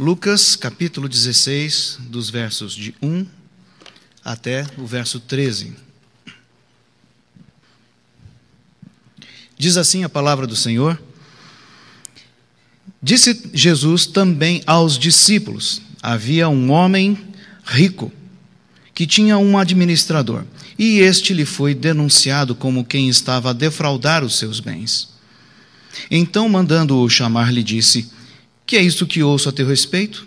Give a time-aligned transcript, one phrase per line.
[0.00, 3.26] Lucas capítulo 16, dos versos de 1
[4.24, 5.74] até o verso 13.
[9.58, 10.98] Diz assim a palavra do Senhor:
[13.02, 17.18] Disse Jesus também aos discípulos: Havia um homem
[17.66, 18.10] rico
[18.94, 20.46] que tinha um administrador,
[20.78, 25.10] e este lhe foi denunciado como quem estava a defraudar os seus bens.
[26.10, 28.10] Então, mandando-o chamar, lhe disse:
[28.70, 30.24] Que é isto que ouço a teu respeito?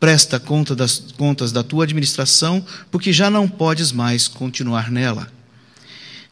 [0.00, 5.30] Presta conta das contas da tua administração, porque já não podes mais continuar nela.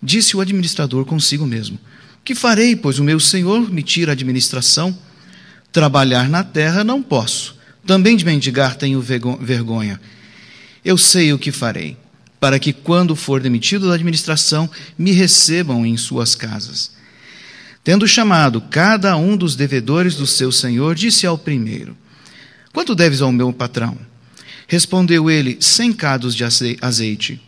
[0.02, 1.78] Disse o administrador consigo mesmo:
[2.24, 4.98] Que farei, pois o meu senhor me tira a administração?
[5.70, 7.54] Trabalhar na terra não posso,
[7.86, 10.00] também de mendigar tenho vergonha.
[10.82, 11.94] Eu sei o que farei,
[12.40, 16.92] para que, quando for demitido da administração, me recebam em suas casas.
[17.82, 21.96] Tendo chamado cada um dos devedores do seu senhor, disse ao primeiro:
[22.72, 23.96] Quanto deves ao meu patrão?
[24.66, 27.40] Respondeu ele: Cem cados de azeite.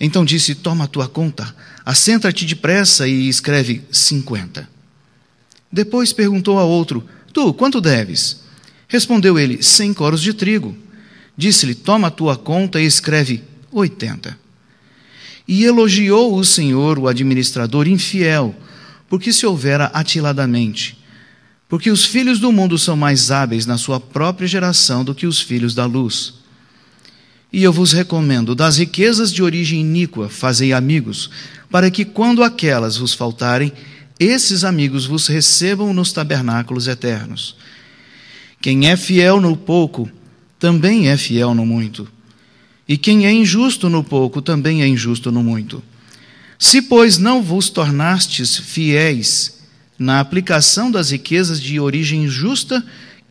[0.00, 4.68] Então disse: Toma a tua conta, assenta-te depressa e escreve cinquenta.
[5.70, 8.40] Depois perguntou a outro: Tu, quanto deves?
[8.88, 10.76] Respondeu ele: Cem coros de trigo.
[11.36, 14.36] Disse-lhe: Toma a tua conta e escreve oitenta.
[15.46, 18.54] E elogiou o Senhor, o administrador infiel,
[19.08, 20.98] porque se houvera atiladamente.
[21.68, 25.40] Porque os filhos do mundo são mais hábeis na sua própria geração do que os
[25.40, 26.34] filhos da luz.
[27.52, 31.30] E eu vos recomendo, das riquezas de origem iníqua, fazei amigos,
[31.70, 33.72] para que, quando aquelas vos faltarem,
[34.18, 37.56] esses amigos vos recebam nos tabernáculos eternos.
[38.60, 40.10] Quem é fiel no pouco,
[40.58, 42.08] também é fiel no muito.
[42.86, 45.82] E quem é injusto no pouco, também é injusto no muito.
[46.58, 49.60] Se, pois, não vos tornastes fiéis
[49.96, 52.84] na aplicação das riquezas de origem justa,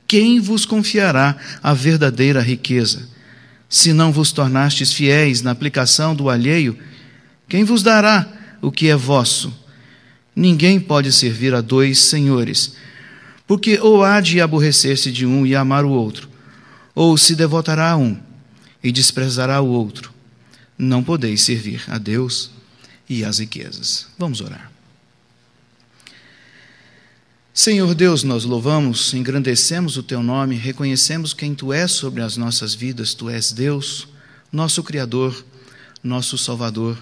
[0.07, 3.07] quem vos confiará a verdadeira riqueza?
[3.69, 6.77] Se não vos tornastes fiéis na aplicação do alheio,
[7.49, 8.25] quem vos dará
[8.61, 9.53] o que é vosso?
[10.33, 12.75] Ninguém pode servir a dois senhores,
[13.45, 16.29] porque ou há de aborrecer-se de um e amar o outro,
[16.95, 18.17] ou se devotará a um
[18.81, 20.13] e desprezará o outro.
[20.77, 22.56] Não podeis servir a Deus
[23.09, 24.07] e as riquezas.
[24.17, 24.71] Vamos orar.
[27.53, 32.75] Senhor Deus, nós louvamos, engrandecemos o teu nome, reconhecemos quem tu és sobre as nossas
[32.75, 33.15] vidas.
[33.15, 34.07] Tu és Deus,
[34.51, 35.43] nosso Criador,
[36.03, 36.97] nosso Salvador,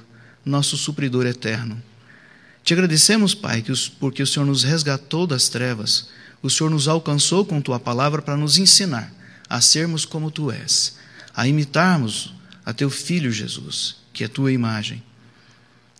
[0.45, 1.81] nosso supridor eterno.
[2.63, 3.63] Te agradecemos, Pai,
[3.99, 6.07] porque o Senhor nos resgatou das trevas,
[6.41, 9.13] o Senhor nos alcançou com tua palavra para nos ensinar
[9.49, 10.95] a sermos como tu és,
[11.35, 12.33] a imitarmos
[12.65, 15.03] a teu filho Jesus, que é tua imagem.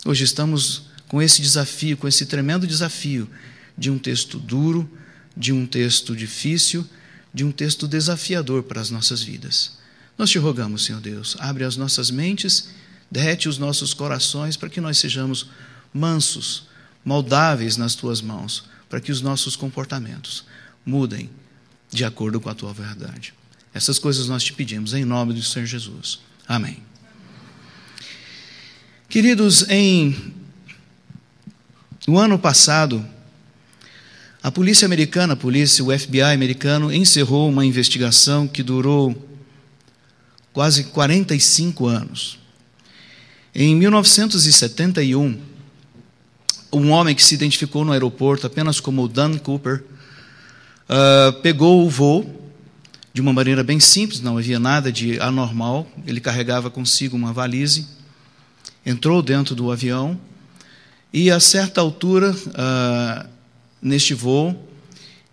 [0.08, 3.28] Hoje estamos com esse desafio, com esse tremendo desafio
[3.76, 4.88] de um texto duro,
[5.36, 6.88] de um texto difícil,
[7.34, 9.80] de um texto desafiador para as nossas vidas.
[10.16, 12.70] Nós te rogamos, Senhor Deus, abre as nossas mentes,
[13.10, 15.48] derrete os nossos corações para que nós sejamos
[15.92, 16.68] mansos,
[17.04, 20.46] moldáveis nas tuas mãos, para que os nossos comportamentos
[20.86, 21.32] mudem
[21.90, 23.34] de acordo com a tua verdade.
[23.74, 26.20] Essas coisas nós te pedimos em nome do Senhor Jesus.
[26.48, 26.84] Amém.
[29.08, 30.34] Queridos, em
[32.08, 33.06] no ano passado,
[34.42, 39.16] a polícia americana, a polícia, o FBI americano, encerrou uma investigação que durou
[40.52, 42.40] quase 45 anos.
[43.54, 45.40] Em 1971,
[46.74, 49.84] um homem que se identificou no aeroporto apenas como Dan Cooper
[50.90, 52.52] uh, pegou o voo
[53.14, 55.88] de uma maneira bem simples, não havia nada de anormal.
[56.06, 57.96] Ele carregava consigo uma valise
[58.86, 60.20] entrou dentro do avião
[61.12, 63.30] e, a certa altura, uh,
[63.82, 64.68] neste voo,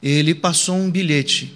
[0.02, 1.52] ele passou um bilhete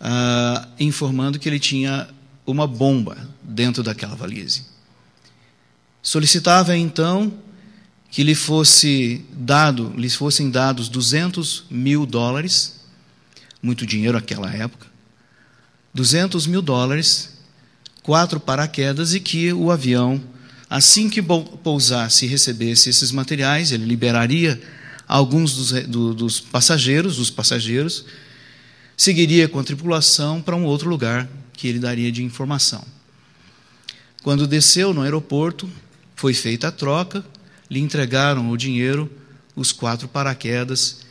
[0.00, 2.08] uh, informando que ele tinha
[2.46, 4.66] uma bomba dentro daquela valise.
[6.02, 7.32] Solicitava então
[8.10, 12.80] que lhe fosse dado, lhe fossem dados 200 mil dólares,
[13.60, 14.86] muito dinheiro naquela época,
[15.92, 17.36] 200 mil dólares,
[18.02, 20.22] quatro paraquedas e que o avião
[20.68, 24.60] Assim que pousasse e recebesse esses materiais, ele liberaria
[25.06, 28.04] alguns dos, do, dos passageiros, dos passageiros,
[28.96, 32.84] seguiria com a tripulação para um outro lugar que ele daria de informação.
[34.22, 35.70] Quando desceu no aeroporto,
[36.16, 37.24] foi feita a troca,
[37.70, 39.10] lhe entregaram o dinheiro,
[39.54, 41.06] os quatro paraquedas,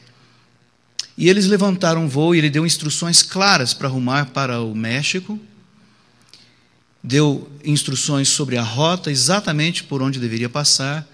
[1.18, 5.40] e eles levantaram o voo e ele deu instruções claras para arrumar para o México,
[7.06, 11.08] deu instruções sobre a rota, exatamente por onde deveria passar.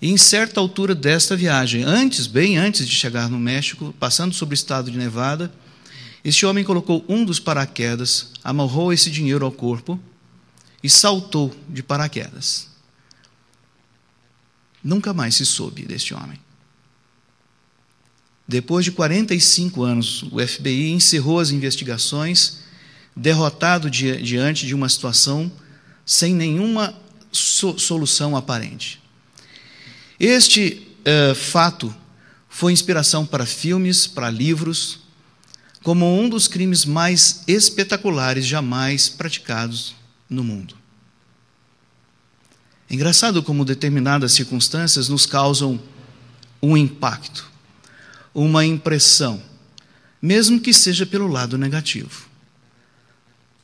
[0.00, 4.52] E em certa altura desta viagem, antes, bem antes de chegar no México, passando sobre
[4.52, 5.52] o estado de Nevada,
[6.26, 9.96] Este homem colocou um dos paraquedas, amarrou esse dinheiro ao corpo
[10.82, 12.66] e saltou de paraquedas.
[14.82, 16.40] Nunca mais se soube deste homem.
[18.48, 22.58] Depois de 45 anos, o FBI encerrou as investigações,
[23.16, 25.50] derrotado diante de uma situação
[26.04, 26.94] sem nenhuma
[27.32, 29.02] solução aparente.
[30.20, 31.94] Este uh, fato
[32.48, 35.00] foi inspiração para filmes, para livros,
[35.82, 39.94] como um dos crimes mais espetaculares jamais praticados
[40.28, 40.76] no mundo.
[42.88, 45.80] Engraçado como determinadas circunstâncias nos causam
[46.62, 47.50] um impacto,
[48.34, 49.42] uma impressão,
[50.20, 52.25] mesmo que seja pelo lado negativo.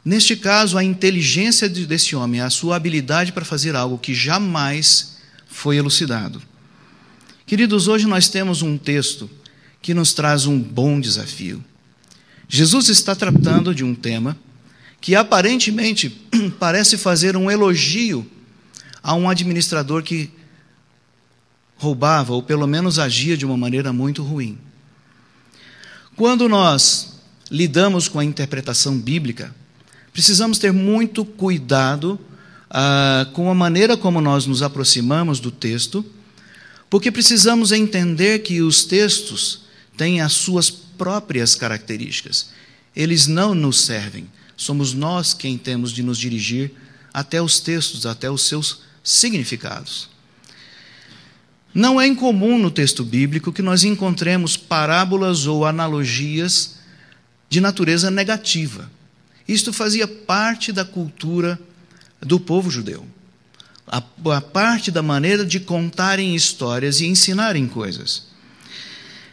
[0.05, 5.17] Neste caso, a inteligência desse homem, a sua habilidade para fazer algo que jamais
[5.47, 6.43] foi elucidado.
[7.47, 9.31] Queridos, hoje nós temos um texto
[9.81, 11.63] que nos traz um bom desafio.
[12.49, 14.37] Jesus está tratando de um tema
[15.01, 16.11] que aparentemente
[16.59, 18.29] parece fazer um elogio
[19.03, 20.31] a um administrador que
[21.77, 24.57] roubava, ou pelo menos agia de uma maneira muito ruim.
[26.15, 27.21] Quando nós
[27.51, 29.53] lidamos com a interpretação bíblica,
[30.13, 32.19] precisamos ter muito cuidado
[32.71, 36.05] ah, com a maneira como nós nos aproximamos do texto,
[36.89, 39.63] porque precisamos entender que os textos
[39.97, 42.51] têm as suas próprias características.
[42.95, 44.29] Eles não nos servem.
[44.57, 46.73] Somos nós quem temos de nos dirigir
[47.13, 50.09] até os textos, até os seus significados.
[51.75, 56.77] Não é incomum no texto bíblico que nós encontremos parábolas ou analogias
[57.49, 58.91] de natureza negativa.
[59.47, 61.59] Isto fazia parte da cultura
[62.21, 63.07] do povo judeu.
[63.87, 68.25] A, a, parte da maneira de contarem histórias e ensinarem coisas.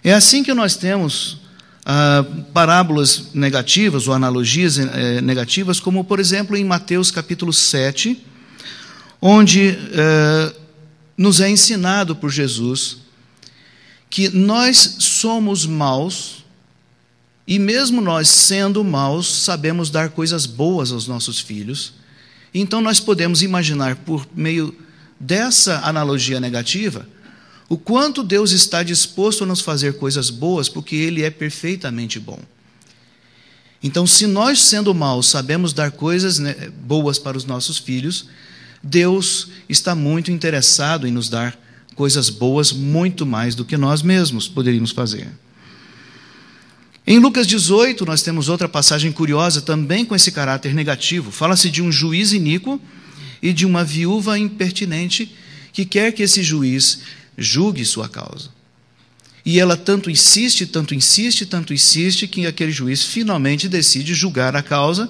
[0.04, 1.40] É assim que nós temos
[1.86, 8.22] ah, parábolas negativas ou analogias eh, negativas, como por exemplo em Mateus capítulo 7,
[9.22, 10.54] onde eh,
[11.18, 12.98] nos é ensinado por Jesus
[14.10, 16.38] que nós somos maus
[17.50, 21.94] e, mesmo nós sendo maus, sabemos dar coisas boas aos nossos filhos.
[22.54, 24.75] Então, nós podemos imaginar, por meio
[25.19, 27.10] dessa analogia negativa,
[27.68, 32.38] o quanto Deus está disposto a nos fazer coisas boas, porque Ele é perfeitamente bom.
[33.81, 36.54] Então, se nós, sendo maus, sabemos dar coisas né,
[36.84, 38.28] boas para os nossos filhos,
[38.84, 41.57] Deus está muito interessado em nos dar
[41.96, 45.31] coisas boas muito mais do que nós mesmos poderíamos fazer.
[47.12, 51.32] Em Lucas 18, nós temos outra passagem curiosa também com esse caráter negativo.
[51.32, 52.80] Fala-se de um juiz iníquo
[53.42, 55.36] e de uma viúva impertinente
[55.74, 57.00] que quer que esse juiz
[57.36, 58.52] julgue sua causa.
[59.44, 64.62] E ela tanto insiste, tanto insiste, tanto insiste, que aquele juiz finalmente decide julgar a
[64.62, 65.10] causa.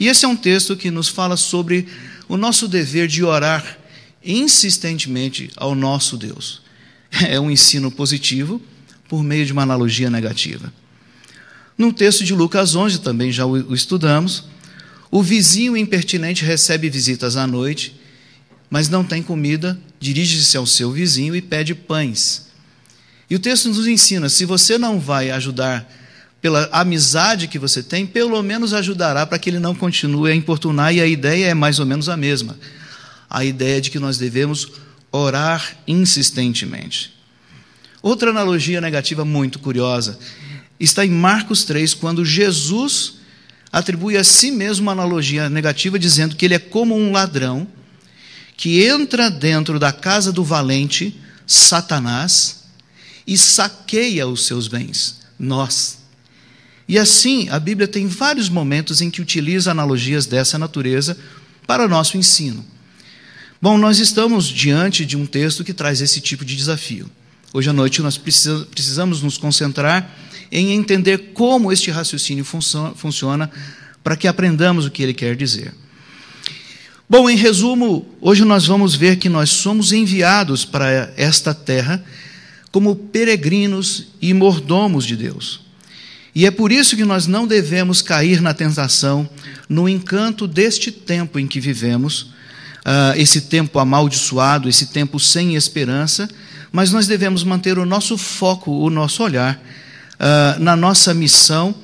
[0.00, 1.86] E esse é um texto que nos fala sobre
[2.28, 3.78] o nosso dever de orar
[4.24, 6.60] insistentemente ao nosso Deus.
[7.28, 8.60] É um ensino positivo
[9.08, 10.72] por meio de uma analogia negativa.
[11.80, 14.44] No texto de Lucas 11, também já o estudamos,
[15.10, 17.98] o vizinho impertinente recebe visitas à noite,
[18.68, 22.48] mas não tem comida, dirige-se ao seu vizinho e pede pães.
[23.30, 25.90] E o texto nos ensina: se você não vai ajudar
[26.38, 30.94] pela amizade que você tem, pelo menos ajudará para que ele não continue a importunar,
[30.94, 32.58] e a ideia é mais ou menos a mesma.
[33.30, 34.70] A ideia de que nós devemos
[35.10, 37.18] orar insistentemente.
[38.02, 40.18] Outra analogia negativa muito curiosa
[40.80, 43.14] está em Marcos 3, quando Jesus
[43.70, 47.68] atribui a si mesmo uma analogia negativa, dizendo que ele é como um ladrão
[48.56, 52.64] que entra dentro da casa do valente, Satanás,
[53.26, 55.20] e saqueia os seus bens.
[55.38, 56.00] Nós
[56.90, 61.16] e assim, a Bíblia tem vários momentos em que utiliza analogias dessa natureza
[61.64, 62.66] para o nosso ensino.
[63.62, 67.08] Bom, nós estamos diante de um texto que traz esse tipo de desafio.
[67.52, 70.12] Hoje à noite nós precisamos nos concentrar
[70.50, 73.50] em entender como este raciocínio funciona
[74.02, 75.72] para que aprendamos o que ele quer dizer.
[77.08, 82.02] Bom, em resumo, hoje nós vamos ver que nós somos enviados para esta terra
[82.70, 85.60] como peregrinos e mordomos de Deus.
[86.32, 89.28] E é por isso que nós não devemos cair na tentação,
[89.68, 92.32] no encanto deste tempo em que vivemos,
[92.86, 96.28] uh, esse tempo amaldiçoado, esse tempo sem esperança,
[96.70, 99.60] mas nós devemos manter o nosso foco, o nosso olhar
[100.20, 101.74] uh, na nossa missão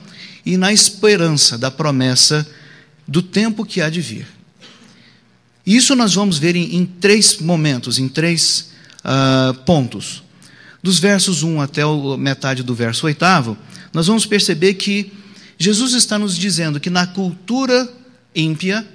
[0.45, 2.47] e na esperança da promessa
[3.09, 4.27] do tempo que há de vir.
[5.65, 8.71] Isso nós vamos ver em, em três momentos, em três
[9.05, 10.23] uh, pontos.
[10.83, 13.25] Dos versos 1 até a metade do verso 8
[13.93, 15.13] nós vamos perceber que
[15.59, 17.91] Jesus está nos dizendo que na cultura
[18.35, 18.87] ímpia,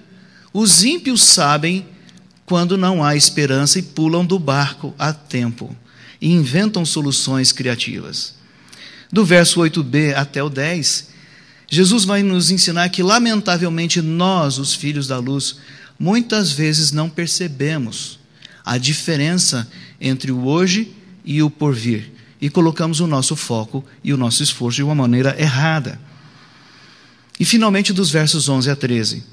[0.53, 1.86] os ímpios sabem
[2.45, 5.75] quando não há esperança e pulam do barco a tempo
[6.21, 8.36] e inventam soluções criativas.
[9.12, 11.10] Do verso 8b até o 10,
[11.68, 15.58] Jesus vai nos ensinar que, lamentavelmente, nós, os filhos da luz,
[16.00, 18.20] muitas vezes não percebemos
[18.65, 20.94] a diferença entre o hoje
[21.25, 25.39] e o porvir e colocamos o nosso foco e o nosso esforço de uma maneira
[25.39, 26.00] errada.
[27.39, 29.24] E finalmente, dos versos 11 a 13,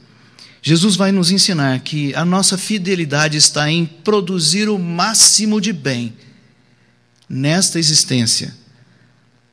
[0.63, 6.13] Jesus vai nos ensinar que a nossa fidelidade está em produzir o máximo de bem
[7.29, 8.55] nesta existência,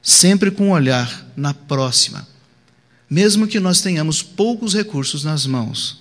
[0.06, 2.28] sempre com um olhar na próxima,
[3.10, 6.00] mesmo que nós tenhamos poucos recursos nas mãos,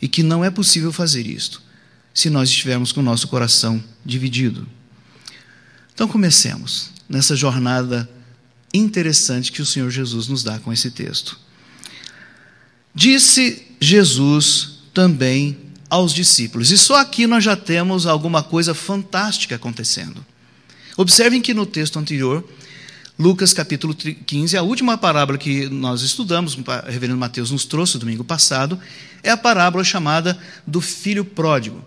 [0.00, 1.62] e que não é possível fazer isto
[2.12, 4.68] se nós estivermos com o nosso coração dividido.
[5.94, 8.08] Então comecemos nessa jornada
[8.74, 11.38] interessante que o Senhor Jesus nos dá com esse texto.
[12.94, 15.56] Disse Jesus também
[15.88, 20.24] aos discípulos, e só aqui nós já temos alguma coisa fantástica acontecendo.
[20.96, 22.46] Observem que no texto anterior,
[23.20, 28.24] Lucas capítulo 15, a última parábola que nós estudamos, o reverendo Mateus nos trouxe domingo
[28.24, 28.80] passado,
[29.22, 31.84] é a parábola chamada do filho pródigo.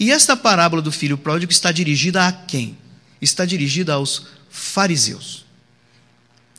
[0.00, 2.76] E esta parábola do filho pródigo está dirigida a quem?
[3.22, 5.44] Está dirigida aos fariseus.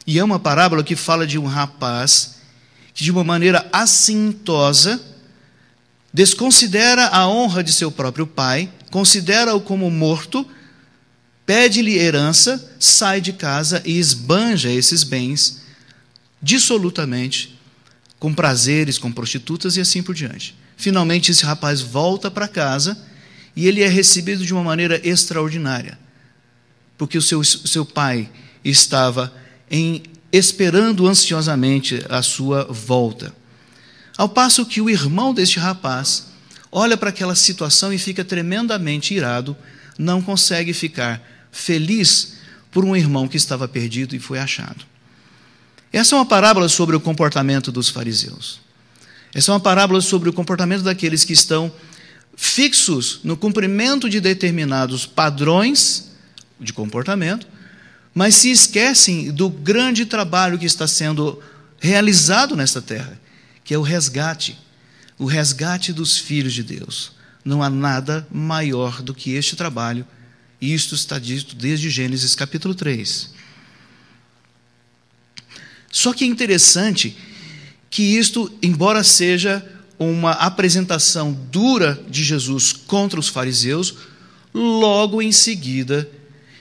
[0.07, 2.38] E é uma parábola que fala de um rapaz
[2.93, 4.98] que, de uma maneira assintosa,
[6.13, 10.48] desconsidera a honra de seu próprio pai, considera-o como morto,
[11.46, 15.62] pede-lhe herança, sai de casa e esbanja esses bens
[16.42, 17.60] dissolutamente,
[18.20, 20.56] com prazeres, com prostitutas e assim por diante.
[20.78, 22.98] Finalmente, esse rapaz volta para casa
[23.56, 25.98] e ele é recebido de uma maneira extraordinária,
[26.98, 28.30] porque o seu, seu pai
[28.64, 29.34] estava
[29.70, 33.34] em, esperando ansiosamente a sua volta.
[34.18, 36.28] Ao passo que o irmão deste rapaz
[36.72, 39.56] olha para aquela situação e fica tremendamente irado,
[39.98, 42.34] não consegue ficar feliz
[42.70, 44.86] por um irmão que estava perdido e foi achado.
[45.94, 48.60] Essa é uma parábola sobre o comportamento dos fariseus.
[49.34, 51.72] Essa é uma parábola sobre o comportamento daqueles que estão
[52.36, 56.12] fixos no cumprimento de determinados padrões
[56.60, 57.48] de comportamento,
[58.14, 61.42] mas se esquecem do grande trabalho que está sendo
[61.80, 63.20] realizado nesta terra,
[63.64, 64.58] que é o resgate
[65.18, 67.14] o resgate dos filhos de Deus.
[67.44, 70.06] Não há nada maior do que este trabalho,
[70.74, 73.34] isto está dito desde Gênesis capítulo 3.
[75.91, 77.15] Só que é interessante
[77.89, 79.65] que isto, embora seja
[79.98, 83.95] uma apresentação dura de Jesus contra os fariseus,
[84.53, 86.10] logo em seguida,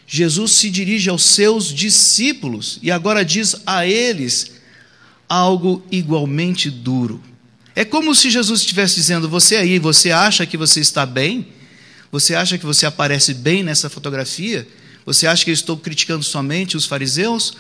[0.07, 4.53] Jesus se dirige aos seus discípulos e agora diz a eles
[5.29, 7.21] algo igualmente duro.
[7.75, 11.49] É como se Jesus estivesse dizendo: Você aí, você acha que você está bem?
[12.15, 14.69] Você acha que você aparece bem nessa fotografia?
[15.05, 17.57] Você acha que eu estou criticando somente os fariseus?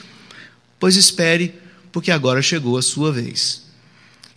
[0.78, 1.52] Pois espere,
[1.90, 3.64] porque agora chegou a sua vez.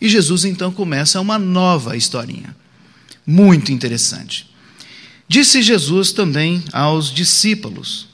[0.00, 2.56] E Jesus então começa uma nova historinha,
[3.24, 4.52] muito interessante.
[5.28, 8.08] Disse Jesus também aos discípulos: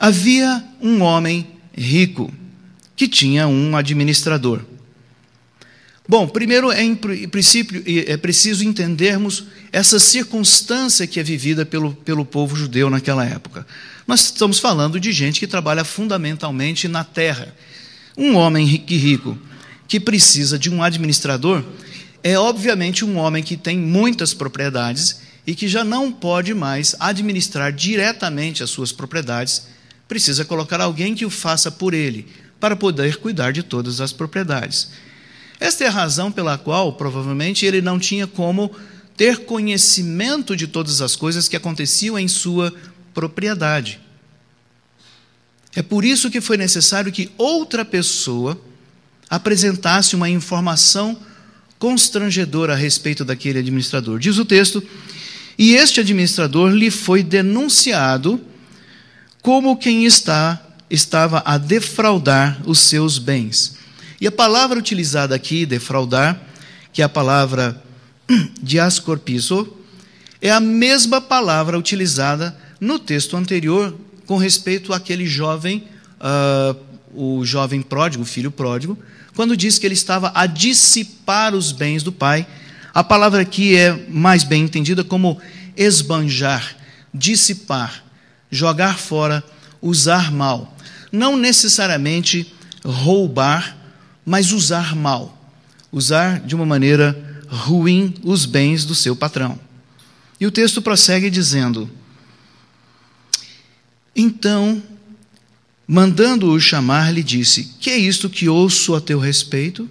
[0.00, 2.34] Havia um homem rico
[2.96, 4.62] que tinha um administrador.
[6.08, 6.82] Bom, primeiro é
[7.30, 13.66] princípio é preciso entendermos essa circunstância que é vivida pelo, pelo povo judeu naquela época.
[14.06, 17.54] Nós estamos falando de gente que trabalha fundamentalmente na terra.
[18.16, 19.38] Um homem rico
[19.88, 21.64] que precisa de um administrador
[22.22, 27.72] é, obviamente, um homem que tem muitas propriedades e que já não pode mais administrar
[27.72, 29.66] diretamente as suas propriedades,
[30.06, 32.28] precisa colocar alguém que o faça por ele,
[32.60, 34.90] para poder cuidar de todas as propriedades.
[35.58, 38.70] Esta é a razão pela qual, provavelmente, ele não tinha como
[39.16, 42.72] ter conhecimento de todas as coisas que aconteciam em sua
[43.12, 44.00] propriedade.
[45.74, 48.60] É por isso que foi necessário que outra pessoa
[49.28, 51.18] apresentasse uma informação
[51.78, 54.18] constrangedora a respeito daquele administrador.
[54.18, 54.82] Diz o texto:
[55.58, 58.40] E este administrador lhe foi denunciado
[59.40, 63.76] como quem está estava a defraudar os seus bens.
[64.20, 66.40] E a palavra utilizada aqui, defraudar,
[66.92, 67.82] que é a palavra
[68.62, 69.76] diascorpizo,
[70.40, 75.84] é a mesma palavra utilizada no texto anterior com respeito àquele jovem,
[76.20, 76.76] uh,
[77.14, 78.98] o jovem pródigo, o filho pródigo,
[79.34, 82.46] quando diz que ele estava a dissipar os bens do pai.
[82.92, 85.40] A palavra aqui é mais bem entendida como
[85.76, 86.76] esbanjar,
[87.12, 88.04] dissipar,
[88.50, 89.42] jogar fora,
[89.80, 90.76] usar mal.
[91.10, 92.52] Não necessariamente
[92.84, 93.82] roubar
[94.24, 95.36] mas usar mal,
[95.90, 99.60] usar de uma maneira ruim os bens do seu patrão.
[100.40, 101.88] E o texto prossegue dizendo:
[104.16, 104.82] Então,
[105.86, 109.88] mandando-o chamar, lhe disse: Que é isto que ouço a teu respeito?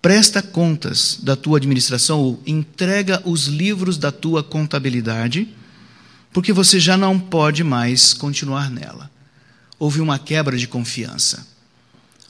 [0.00, 5.48] Presta contas da tua administração, ou entrega os livros da tua contabilidade,
[6.32, 9.10] porque você já não pode mais continuar nela.
[9.78, 11.53] Houve uma quebra de confiança.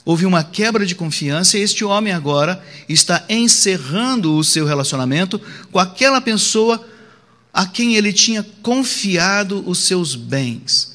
[0.04, 5.40] Houve uma quebra de confiança e este homem agora está encerrando o seu relacionamento
[5.72, 6.86] com aquela pessoa
[7.52, 10.94] a quem ele tinha confiado os seus bens.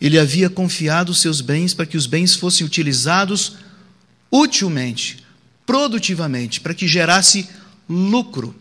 [0.00, 3.56] Ele havia confiado os seus bens para que os bens fossem utilizados
[4.32, 5.24] utilmente,
[5.64, 7.48] produtivamente, para que gerasse
[7.88, 8.54] lucro.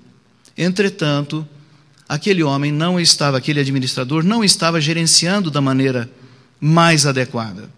[0.56, 1.48] Entretanto,
[2.08, 6.10] aquele homem não estava, aquele administrador não estava gerenciando da maneira
[6.60, 7.70] mais adequada.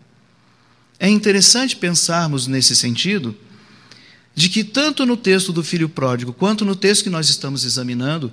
[1.00, 3.36] É interessante pensarmos nesse sentido,
[4.34, 8.32] de que tanto no texto do filho pródigo quanto no texto que nós estamos examinando,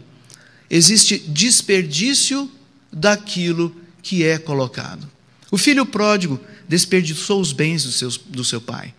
[0.70, 2.50] existe desperdício
[2.92, 5.08] daquilo que é colocado.
[5.50, 8.94] O filho pródigo desperdiçou os bens do seu, do seu pai.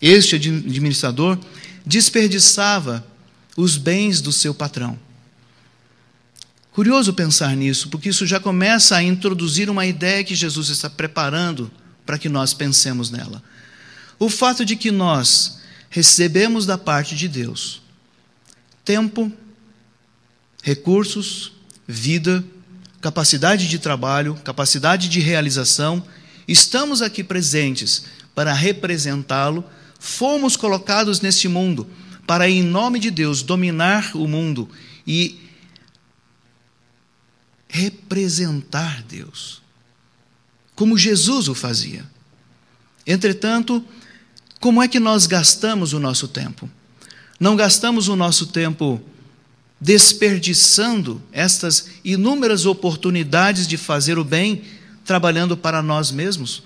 [0.00, 1.38] Este administrador
[1.84, 3.06] desperdiçava
[3.56, 4.98] os bens do seu patrão.
[6.72, 11.70] Curioso pensar nisso, porque isso já começa a introduzir uma ideia que Jesus está preparando
[12.06, 13.42] para que nós pensemos nela.
[14.18, 15.58] O fato de que nós
[15.90, 17.82] recebemos da parte de Deus
[18.84, 19.32] tempo,
[20.62, 21.52] recursos,
[21.88, 22.44] vida,
[23.00, 26.06] capacidade de trabalho, capacidade de realização,
[26.46, 29.64] estamos aqui presentes para representá-lo,
[29.98, 31.90] fomos colocados neste mundo
[32.26, 34.68] para, em nome de Deus, dominar o mundo
[35.04, 35.40] e
[37.68, 39.65] representar Deus
[40.76, 42.04] como Jesus o fazia.
[43.06, 43.82] Entretanto,
[44.60, 46.70] como é que nós gastamos o nosso tempo?
[47.40, 49.00] Não gastamos o nosso tempo
[49.80, 54.62] desperdiçando estas inúmeras oportunidades de fazer o bem,
[55.04, 56.62] trabalhando para nós mesmos,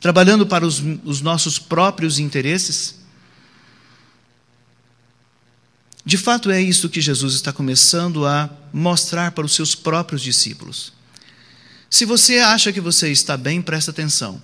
[0.00, 2.96] trabalhando para os, os nossos próprios interesses?
[6.04, 10.92] De fato, é isso que Jesus está começando a mostrar para os seus próprios discípulos.
[11.94, 14.42] Se você acha que você está bem, presta atenção.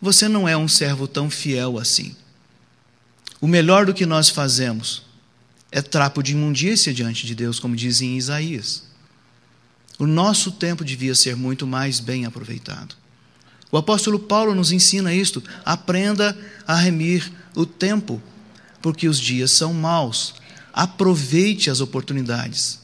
[0.00, 2.14] Você não é um servo tão fiel assim.
[3.40, 5.02] O melhor do que nós fazemos
[5.72, 8.84] é trapo de imundícia diante de Deus, como diz em Isaías.
[9.98, 12.94] O nosso tempo devia ser muito mais bem aproveitado.
[13.72, 18.22] O apóstolo Paulo nos ensina isto: aprenda a remir o tempo,
[18.80, 20.36] porque os dias são maus.
[20.72, 22.78] Aproveite as oportunidades.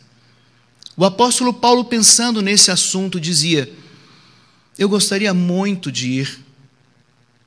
[0.97, 3.73] O apóstolo Paulo, pensando nesse assunto, dizia:
[4.83, 6.41] eu gostaria muito de ir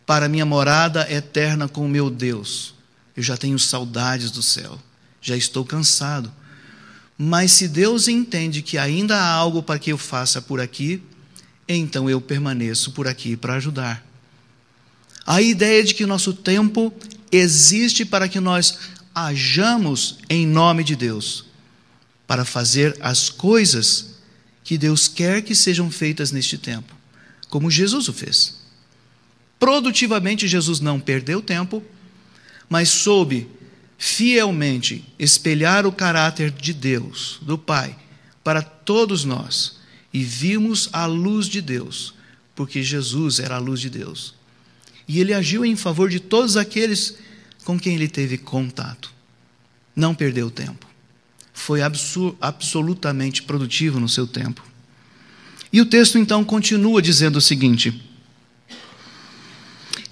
[0.06, 2.74] para minha morada eterna com o meu Deus.
[3.16, 4.80] Eu já tenho saudades do céu,
[5.22, 6.32] já estou cansado.
[7.18, 11.04] Mas se Deus entende que ainda há algo para que eu faça por aqui,
[11.68, 14.06] então eu permaneço por aqui para ajudar.
[15.26, 16.94] A ideia de que nosso tempo
[17.32, 18.78] existe para que nós
[19.14, 21.46] hajamos em nome de Deus,
[22.26, 24.16] para fazer as coisas
[24.64, 26.95] que Deus quer que sejam feitas neste tempo
[27.56, 28.58] como Jesus o fez.
[29.58, 31.82] Produtivamente, Jesus não perdeu tempo,
[32.70, 33.48] mas soube
[33.98, 37.98] fielmente espelhar o caráter de Deus, do Pai,
[38.44, 39.78] para todos nós,
[40.12, 42.14] e vimos a luz de Deus,
[42.54, 44.36] porque Jesus era a luz de Deus.
[45.08, 47.16] E ele agiu em favor de todos aqueles
[47.64, 49.14] com quem ele teve contato.
[49.96, 50.86] Não perdeu tempo.
[51.54, 51.80] Foi
[52.42, 54.75] absolutamente produtivo no seu tempo.
[55.72, 58.02] E o texto então continua dizendo o seguinte: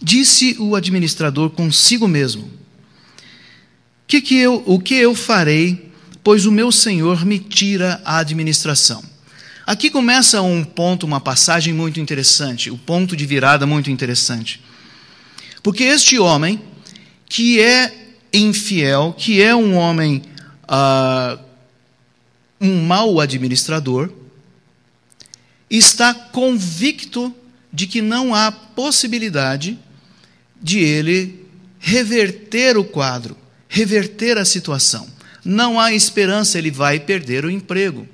[0.01, 2.51] Disse o administrador consigo mesmo:
[4.05, 5.91] que que eu, O que eu farei,
[6.23, 9.03] pois o meu senhor me tira a administração?
[9.65, 14.61] Aqui começa um ponto, uma passagem muito interessante, o um ponto de virada muito interessante.
[15.63, 16.61] Porque este homem,
[17.29, 17.91] que é
[18.33, 20.21] infiel, que é um homem,
[20.63, 21.39] uh,
[22.59, 24.11] um mau administrador,
[25.77, 27.33] está convicto
[27.71, 29.77] de que não há possibilidade
[30.61, 31.47] de ele
[31.79, 33.35] reverter o quadro,
[33.67, 35.07] reverter a situação.
[35.43, 38.07] Não há esperança, ele vai perder o emprego.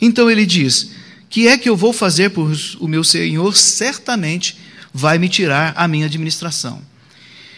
[0.00, 0.90] Então ele diz:
[1.30, 3.56] Que é que eu vou fazer por o meu senhor?
[3.56, 4.58] Certamente
[4.92, 6.82] vai me tirar a minha administração.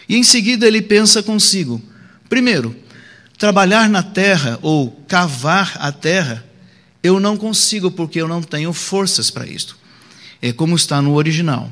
[0.09, 1.83] E em seguida ele pensa consigo:
[2.29, 2.76] primeiro,
[3.38, 6.44] trabalhar na terra ou cavar a terra
[7.02, 9.76] eu não consigo porque eu não tenho forças para isto.
[10.42, 11.70] É como está no original.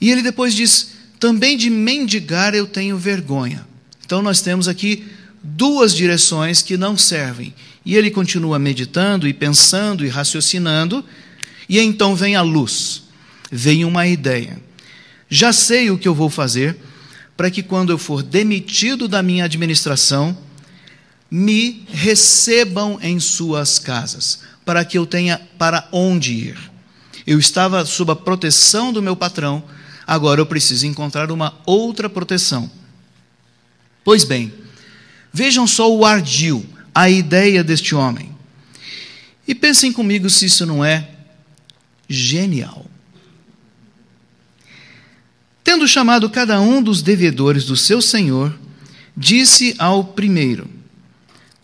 [0.00, 3.66] E ele depois diz: também de mendigar eu tenho vergonha.
[4.04, 5.04] Então nós temos aqui
[5.42, 7.54] duas direções que não servem.
[7.84, 11.04] E ele continua meditando e pensando e raciocinando,
[11.68, 13.02] e então vem a luz,
[13.50, 14.58] vem uma ideia.
[15.28, 16.76] Já sei o que eu vou fazer
[17.36, 20.36] para que quando eu for demitido da minha administração,
[21.30, 26.70] me recebam em suas casas, para que eu tenha para onde ir.
[27.26, 29.62] Eu estava sob a proteção do meu patrão,
[30.06, 32.70] agora eu preciso encontrar uma outra proteção.
[34.04, 34.52] Pois bem,
[35.32, 38.34] vejam só o ardil, a ideia deste homem.
[39.46, 41.10] E pensem comigo se isso não é
[42.08, 42.86] genial.
[45.62, 48.54] Tendo chamado cada um dos devedores do seu senhor,
[49.16, 50.68] disse ao primeiro: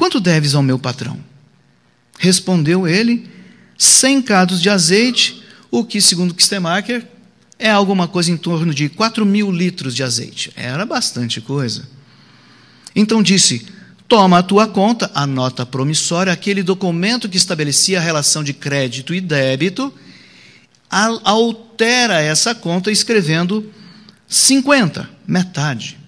[0.01, 1.23] Quanto deves ao meu patrão?
[2.19, 3.29] Respondeu ele:
[3.77, 7.07] Cem cados de azeite, o que, segundo Kistemacher,
[7.59, 10.51] é alguma coisa em torno de quatro mil litros de azeite.
[10.57, 11.87] Era bastante coisa.
[12.97, 13.67] Então disse:
[14.09, 19.13] Toma a tua conta, a nota promissória, aquele documento que estabelecia a relação de crédito
[19.15, 19.93] e débito,
[20.89, 23.71] altera essa conta escrevendo
[24.27, 25.99] 50, metade.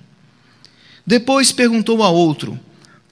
[1.07, 2.59] Depois perguntou a outro: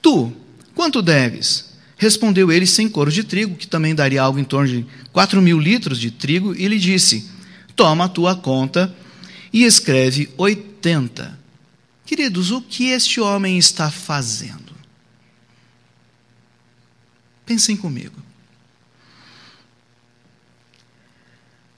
[0.01, 0.40] Tu,
[0.75, 1.71] quanto deves?
[1.97, 5.59] Respondeu ele sem coro de trigo, que também daria algo em torno de quatro mil
[5.59, 7.29] litros de trigo, e lhe disse:
[7.75, 8.93] Toma a tua conta
[9.53, 11.39] e escreve 80.
[12.05, 14.73] Queridos, o que este homem está fazendo?
[17.45, 18.21] Pensem comigo.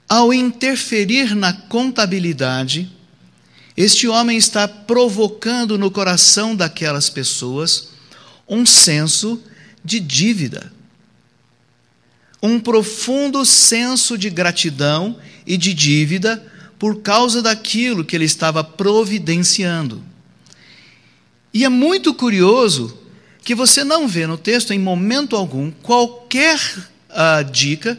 [0.08, 2.90] Ao interferir na contabilidade,
[3.76, 7.93] este homem está provocando no coração daquelas pessoas
[8.48, 9.42] um senso
[9.84, 10.72] de dívida,
[12.42, 16.44] um profundo senso de gratidão e de dívida
[16.78, 20.02] por causa daquilo que ele estava providenciando.
[21.52, 22.98] E é muito curioso
[23.42, 26.58] que você não vê no texto, em momento algum, qualquer
[27.10, 27.98] uh, dica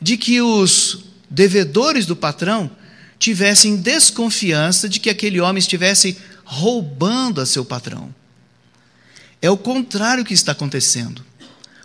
[0.00, 2.70] de que os devedores do patrão
[3.18, 8.12] tivessem desconfiança de que aquele homem estivesse roubando a seu patrão.
[9.42, 11.22] É o contrário que está acontecendo.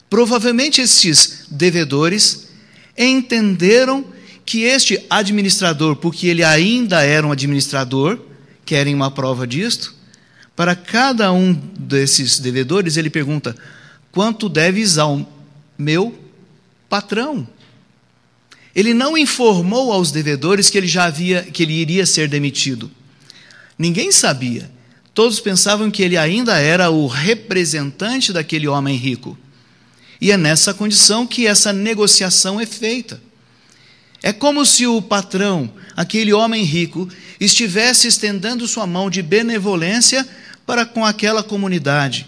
[0.07, 2.49] Provavelmente estes devedores
[2.95, 4.05] entenderam
[4.45, 8.19] que este administrador, porque ele ainda era um administrador,
[8.63, 9.95] querem uma prova disto,
[10.55, 13.55] para cada um desses devedores ele pergunta:
[14.11, 15.27] quanto deves ao
[15.77, 16.17] meu
[16.87, 17.47] patrão?
[18.73, 22.89] Ele não informou aos devedores que ele já havia que ele iria ser demitido.
[23.77, 24.76] Ninguém sabia.
[25.17, 29.35] Todos pensavam que ele ainda era o representante daquele homem rico.
[30.21, 33.19] E é nessa condição que essa negociação é feita.
[34.21, 40.23] É como se o patrão, aquele homem rico, estivesse estendendo sua mão de benevolência
[40.67, 42.27] para com aquela comunidade,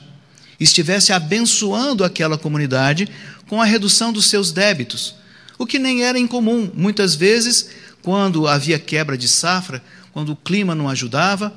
[0.60, 3.08] estivesse abençoando aquela comunidade
[3.48, 5.14] com a redução dos seus débitos
[5.60, 6.72] o que nem era incomum.
[6.74, 7.70] Muitas vezes,
[8.02, 11.54] quando havia quebra de safra, quando o clima não ajudava,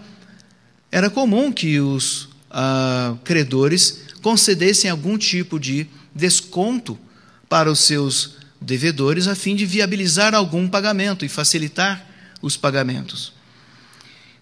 [0.93, 6.99] era comum que os ah, credores concedessem algum tipo de desconto
[7.49, 12.07] para os seus devedores, a fim de viabilizar algum pagamento e facilitar
[12.43, 13.33] os pagamentos.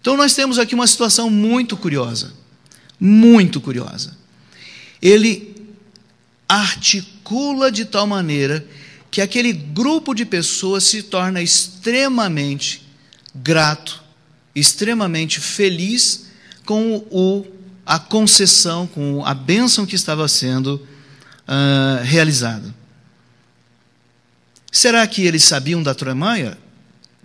[0.01, 2.33] Então, nós temos aqui uma situação muito curiosa.
[2.99, 4.17] Muito curiosa.
[5.01, 5.55] Ele
[6.49, 8.67] articula de tal maneira
[9.11, 12.83] que aquele grupo de pessoas se torna extremamente
[13.35, 14.03] grato,
[14.55, 16.30] extremamente feliz
[16.71, 17.45] com o,
[17.85, 22.73] a concessão, com a bênção que estava sendo uh, realizada.
[24.71, 26.57] Será que eles sabiam da tramóia,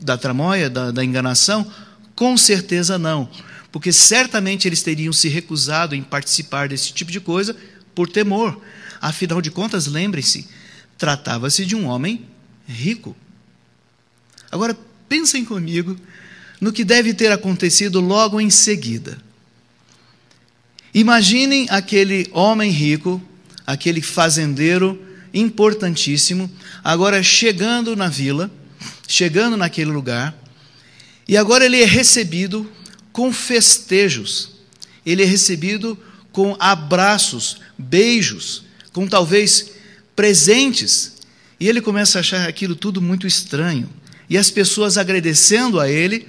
[0.01, 1.71] da tramóia, da, da enganação?
[2.15, 3.29] Com certeza não,
[3.71, 7.55] porque certamente eles teriam se recusado em participar desse tipo de coisa
[7.93, 8.59] por temor.
[8.99, 10.49] Afinal de contas, lembrem-se,
[10.97, 12.25] Tratava-se de um homem
[12.67, 13.15] rico.
[14.51, 14.75] Agora,
[15.07, 15.95] pensem comigo
[16.59, 19.23] no que deve ter acontecido logo em seguida.
[20.95, 23.21] Imaginem aquele homem rico,
[23.67, 24.97] aquele fazendeiro
[25.33, 26.49] importantíssimo,
[26.81, 28.49] agora chegando na vila,
[29.05, 30.33] chegando naquele lugar,
[31.27, 32.71] e agora ele é recebido
[33.11, 34.51] com festejos,
[35.05, 35.99] ele é recebido
[36.31, 39.71] com abraços, beijos, com talvez
[40.15, 41.17] presentes.
[41.59, 43.89] E ele começa a achar aquilo tudo muito estranho.
[44.29, 46.25] E as pessoas agradecendo a ele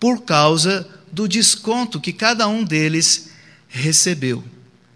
[0.00, 3.27] por causa do desconto que cada um deles
[3.68, 4.42] recebeu.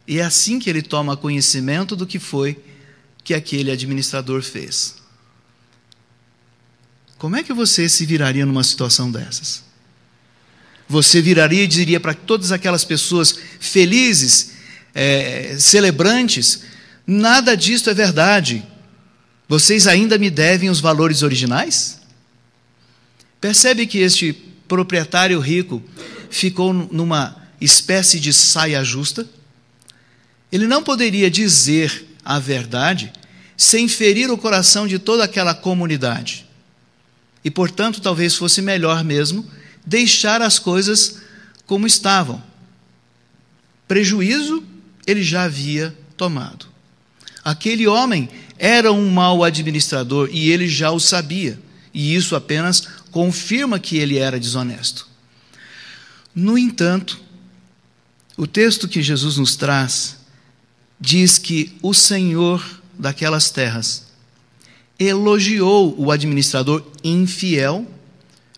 [0.06, 2.58] E é assim que ele toma conhecimento do que foi
[3.22, 4.96] que aquele administrador fez.
[7.18, 9.62] Como é que você se viraria numa situação dessas?
[10.88, 14.52] Você viraria e diria para todas aquelas pessoas felizes,
[14.94, 16.64] é, celebrantes:
[17.06, 18.66] nada disto é verdade.
[19.48, 22.00] Vocês ainda me devem os valores originais?
[23.40, 24.32] Percebe que este
[24.66, 25.82] proprietário rico
[26.30, 29.28] ficou numa espécie de saia justa?
[30.50, 33.12] Ele não poderia dizer a verdade
[33.56, 36.46] sem ferir o coração de toda aquela comunidade.
[37.44, 39.48] E, portanto, talvez fosse melhor mesmo
[39.84, 41.20] deixar as coisas
[41.66, 42.42] como estavam.
[43.88, 44.64] Prejuízo
[45.06, 46.66] ele já havia tomado.
[47.44, 51.58] Aquele homem era um mau administrador e ele já o sabia,
[51.92, 55.08] e isso apenas confirma que ele era desonesto.
[56.34, 57.20] No entanto,
[58.42, 60.16] o texto que Jesus nos traz
[60.98, 62.60] diz que o Senhor
[62.98, 64.06] daquelas terras
[64.98, 67.86] elogiou o administrador infiel.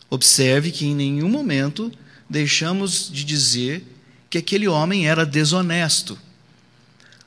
[0.08, 1.92] Observe que em nenhum momento
[2.30, 3.84] deixamos de dizer
[4.30, 6.18] que aquele homem era desonesto.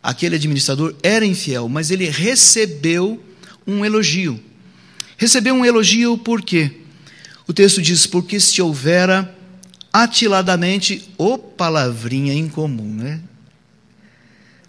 [0.01, 3.23] Aquele administrador era infiel, mas ele recebeu
[3.67, 4.43] um elogio.
[5.15, 6.71] Recebeu um elogio por quê?
[7.47, 9.36] O texto diz: porque se houvera
[9.91, 13.21] atiladamente, o palavrinha incomum, né?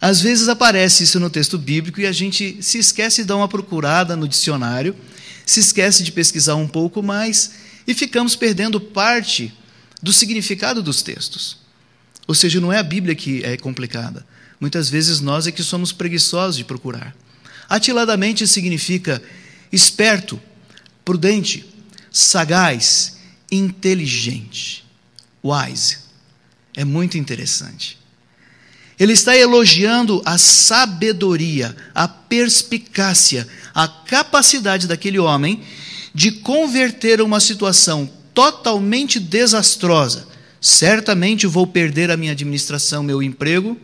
[0.01, 3.49] Às vezes aparece isso no texto bíblico e a gente se esquece de dar uma
[3.49, 4.95] procurada no dicionário,
[5.45, 7.53] se esquece de pesquisar um pouco mais
[7.87, 9.53] e ficamos perdendo parte
[10.01, 11.59] do significado dos textos.
[12.29, 14.25] Ou seja, não é a Bíblia que é complicada.
[14.61, 17.17] Muitas vezes nós é que somos preguiçosos de procurar.
[17.69, 19.21] Atiladamente significa
[19.73, 20.41] esperto,
[21.05, 21.67] prudente,
[22.11, 23.19] sagaz,
[23.51, 24.85] inteligente,
[25.51, 25.99] wise.
[26.77, 27.99] É muito interessante.
[28.99, 35.63] Ele está elogiando a sabedoria, a perspicácia, a capacidade daquele homem
[36.13, 40.27] de converter uma situação totalmente desastrosa.
[40.61, 43.79] Certamente vou perder a minha administração, meu emprego,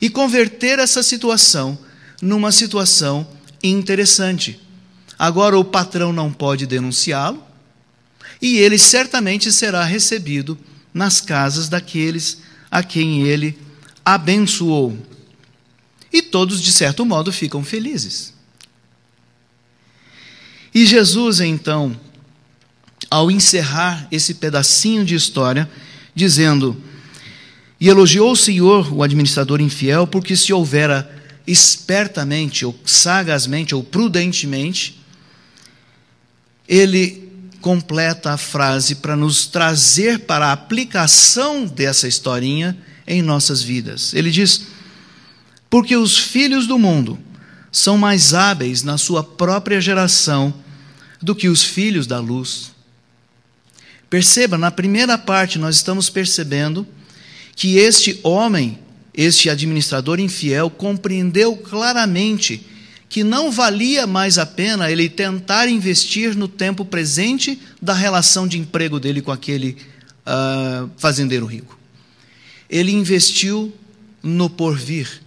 [0.00, 1.76] e converter essa situação
[2.22, 3.26] numa situação
[3.62, 4.60] interessante.
[5.18, 7.44] Agora o patrão não pode denunciá-lo,
[8.40, 10.56] e ele certamente será recebido
[10.92, 12.38] nas casas daqueles
[12.70, 13.58] a quem ele
[14.04, 14.96] abençoou.
[16.12, 18.34] E todos, de certo modo, ficam felizes.
[20.74, 21.98] E Jesus, então,
[23.10, 25.68] ao encerrar esse pedacinho de história,
[26.14, 26.76] dizendo:
[27.80, 31.10] E elogiou o Senhor, o administrador infiel, porque se houvera
[31.46, 35.00] espertamente, ou sagazmente, ou prudentemente,
[36.68, 37.29] ele
[37.60, 44.14] completa a frase para nos trazer para a aplicação dessa historinha em nossas vidas.
[44.14, 44.66] Ele diz:
[45.68, 47.18] Porque os filhos do mundo
[47.70, 50.52] são mais hábeis na sua própria geração
[51.20, 52.72] do que os filhos da luz.
[54.08, 56.86] Perceba, na primeira parte nós estamos percebendo
[57.54, 58.78] que este homem,
[59.14, 62.66] este administrador infiel, compreendeu claramente
[63.10, 68.58] que não valia mais a pena ele tentar investir no tempo presente da relação de
[68.58, 69.76] emprego dele com aquele
[70.24, 71.80] uh, fazendeiro rico
[72.70, 73.74] ele investiu
[74.22, 75.20] no porvir,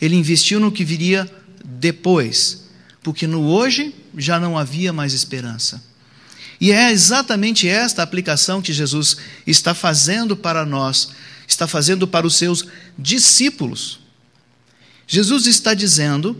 [0.00, 1.30] ele investiu no que viria
[1.62, 2.64] depois,
[3.02, 5.84] porque no hoje já não havia mais esperança.
[6.58, 11.10] E é exatamente esta aplicação que Jesus está fazendo para nós,
[11.46, 12.64] está fazendo para os seus
[12.98, 14.00] discípulos.
[15.06, 16.34] Jesus está dizendo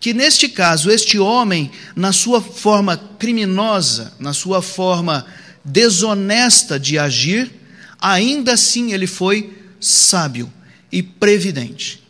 [0.00, 5.26] que neste caso, este homem, na sua forma criminosa, na sua forma
[5.64, 7.52] desonesta de agir,
[8.00, 10.52] ainda assim ele foi sábio
[10.90, 12.02] e previdente.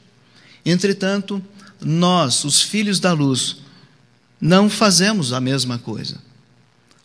[0.65, 1.43] Entretanto,
[1.81, 3.57] nós, os filhos da luz,
[4.41, 6.21] não fazemos a mesma coisa.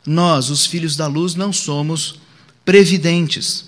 [0.05, 2.19] Nós, os filhos da luz, não somos
[2.65, 3.65] previdentes.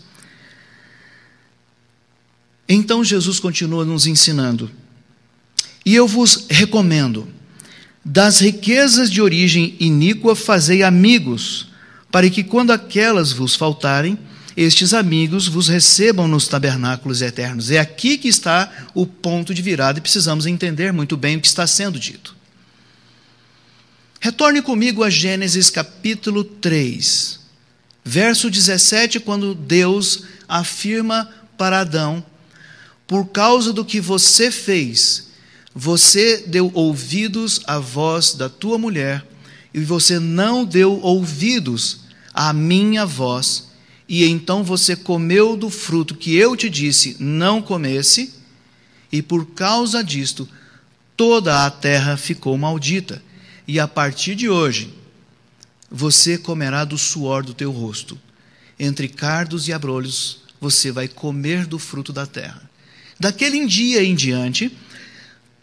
[2.67, 4.69] Então Jesus continua nos ensinando.
[5.85, 7.27] E eu vos recomendo,
[8.03, 11.67] das riquezas de origem iníqua fazei amigos,
[12.11, 14.17] para que quando aquelas vos faltarem,
[14.57, 17.69] estes amigos vos recebam nos tabernáculos eternos.
[17.69, 21.47] É aqui que está o ponto de virada e precisamos entender muito bem o que
[21.47, 22.35] está sendo dito.
[24.21, 27.39] Retorne comigo a Gênesis capítulo 3,
[28.03, 32.25] verso 17, quando Deus afirma para Adão:
[33.05, 35.27] Por causa do que você fez,
[35.75, 39.27] você deu ouvidos à voz da tua mulher,
[39.73, 43.75] e você não deu ouvidos à minha voz
[44.07, 48.33] e então você comeu do fruto que eu te disse não comesse,
[49.11, 50.47] e por causa disto
[51.17, 53.23] toda a terra ficou maldita.
[53.67, 54.93] E a partir de hoje
[55.89, 58.19] você comerá do suor do teu rosto,
[58.79, 62.69] entre cardos e abrolhos você vai comer do fruto da terra.
[63.19, 64.75] Daquele dia em diante,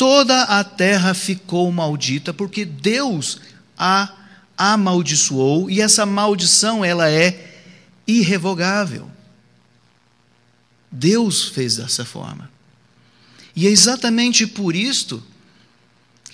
[0.02, 3.38] toda a terra ficou maldita, porque Deus
[3.78, 4.12] a
[4.58, 7.62] amaldiçoou, e essa maldição ela é
[8.04, 9.08] irrevogável.
[10.90, 12.50] Deus fez dessa forma.
[13.54, 15.22] E é exatamente por isto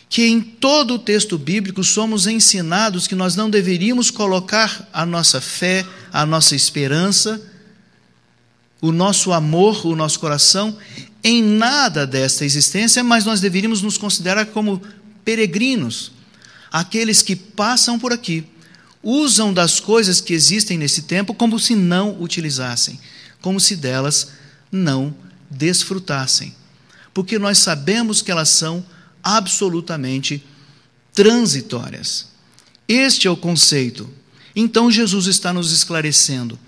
[0.08, 5.42] que em todo o texto bíblico somos ensinados que nós não deveríamos colocar a nossa
[5.42, 7.38] fé, a nossa esperança,
[8.80, 10.74] o nosso amor, o nosso coração
[11.28, 14.80] em nada desta existência, mas nós deveríamos nos considerar como
[15.22, 16.10] peregrinos,
[16.72, 18.46] aqueles que passam por aqui,
[19.02, 22.98] usam das coisas que existem nesse tempo como se não utilizassem,
[23.42, 24.28] como se delas
[24.72, 25.14] não
[25.50, 26.54] desfrutassem,
[27.12, 28.84] porque nós sabemos que elas são
[29.22, 30.42] absolutamente
[31.12, 32.28] transitórias.
[32.88, 34.08] Este é o conceito.
[34.56, 36.58] Então Jesus está nos esclarecendo.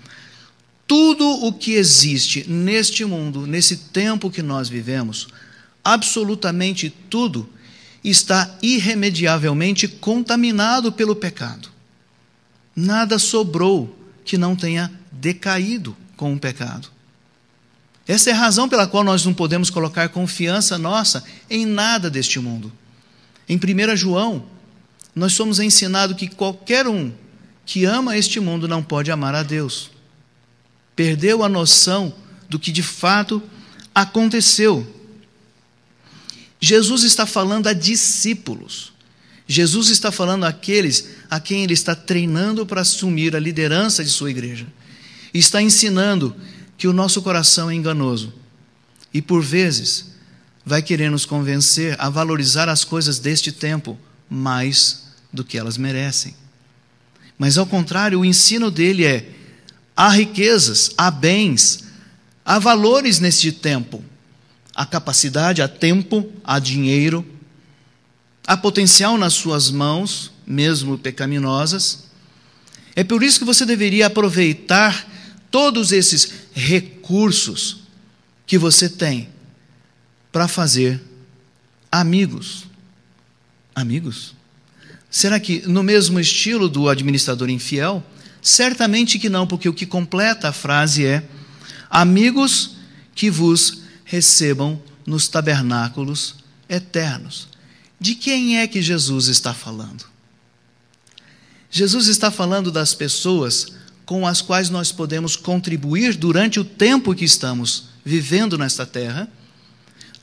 [0.91, 5.29] Tudo o que existe neste mundo, nesse tempo que nós vivemos,
[5.81, 7.47] absolutamente tudo,
[8.03, 11.69] está irremediavelmente contaminado pelo pecado.
[12.75, 16.89] Nada sobrou que não tenha decaído com o pecado.
[18.05, 22.37] Essa é a razão pela qual nós não podemos colocar confiança nossa em nada deste
[22.37, 22.69] mundo.
[23.47, 24.43] Em 1 João,
[25.15, 27.13] nós somos ensinados que qualquer um
[27.65, 29.90] que ama este mundo não pode amar a Deus.
[31.01, 32.13] Perdeu a noção
[32.47, 33.41] do que de fato
[33.93, 34.85] aconteceu.
[36.59, 38.93] Jesus está falando a discípulos.
[39.47, 44.29] Jesus está falando àqueles a quem ele está treinando para assumir a liderança de sua
[44.29, 44.67] igreja.
[45.33, 46.35] Está ensinando
[46.77, 48.31] que o nosso coração é enganoso
[49.11, 50.11] e, por vezes,
[50.63, 53.97] vai querer nos convencer a valorizar as coisas deste tempo
[54.29, 56.35] mais do que elas merecem.
[57.39, 59.40] Mas, ao contrário, o ensino dele é:
[60.01, 61.83] há riquezas, há bens,
[62.43, 64.03] há valores neste tempo.
[64.73, 67.23] Há capacidade, há tempo, há dinheiro,
[68.47, 72.05] há potencial nas suas mãos, mesmo pecaminosas.
[72.95, 75.07] É por isso que você deveria aproveitar
[75.51, 77.81] todos esses recursos
[78.47, 79.29] que você tem
[80.31, 80.99] para fazer
[81.91, 82.65] amigos.
[83.75, 84.33] Amigos?
[85.11, 88.03] Será que no mesmo estilo do administrador infiel?
[88.41, 91.23] Certamente que não, porque o que completa a frase é:
[91.89, 92.77] amigos
[93.13, 96.35] que vos recebam nos tabernáculos
[96.67, 97.49] eternos.
[97.99, 100.05] De quem é que Jesus está falando?
[101.69, 103.73] Jesus está falando das pessoas
[104.05, 109.29] com as quais nós podemos contribuir durante o tempo que estamos vivendo nesta terra,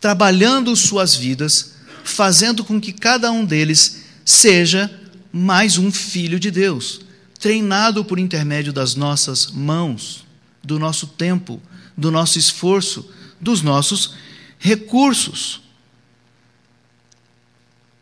[0.00, 4.90] trabalhando suas vidas, fazendo com que cada um deles seja
[5.32, 7.00] mais um filho de Deus,
[7.38, 10.26] treinado por intermédio das nossas mãos,
[10.62, 11.62] do nosso tempo,
[11.96, 14.14] do nosso esforço, dos nossos
[14.58, 15.60] recursos.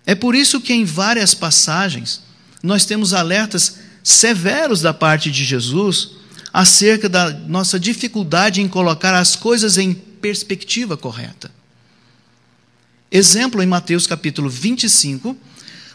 [0.07, 2.23] É por isso que em várias passagens
[2.63, 6.13] nós temos alertas severos da parte de Jesus
[6.53, 11.51] acerca da nossa dificuldade em colocar as coisas em perspectiva correta.
[13.11, 15.37] Exemplo, em Mateus capítulo 25,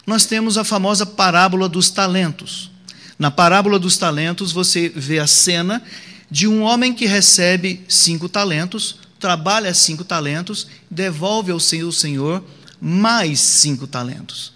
[0.06, 2.71] nós temos a famosa parábola dos talentos.
[3.18, 5.82] Na parábola dos talentos, você vê a cena
[6.30, 12.44] de um homem que recebe cinco talentos, trabalha cinco talentos, devolve ao seu senhor
[12.80, 14.52] mais cinco talentos.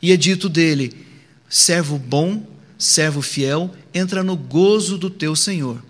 [0.00, 1.06] E é dito dele:
[1.48, 2.46] servo bom
[2.78, 5.82] servo fiel, entra no gozo do teu Senhor.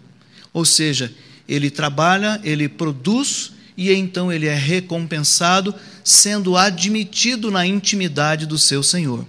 [0.53, 1.13] Ou seja,
[1.47, 8.83] ele trabalha, ele produz e então ele é recompensado, sendo admitido na intimidade do seu
[8.83, 9.25] Senhor.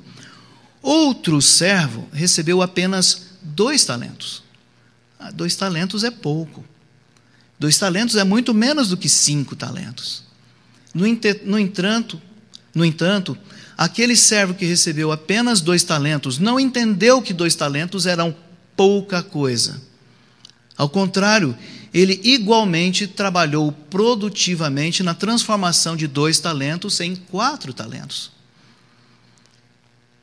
[0.81, 4.43] Outro servo recebeu apenas dois talentos.
[5.19, 6.63] Ah, dois talentos é pouco.
[7.57, 10.23] Dois talentos é muito menos do que cinco talentos.
[10.93, 11.03] No,
[11.45, 12.21] no entanto,
[12.73, 13.37] no entanto,
[13.79, 18.35] Aquele servo que recebeu apenas dois talentos não entendeu que dois talentos eram
[18.75, 19.81] pouca coisa.
[20.75, 21.57] Ao contrário,
[21.93, 28.31] ele igualmente trabalhou produtivamente na transformação de dois talentos em quatro talentos.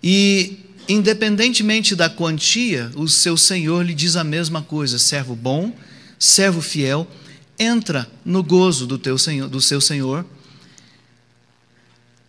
[0.08, 5.76] E, independentemente da quantia, o seu senhor lhe diz a mesma coisa: servo bom,
[6.16, 7.08] servo fiel,
[7.58, 10.24] entra no gozo do, teu senhor, do seu senhor.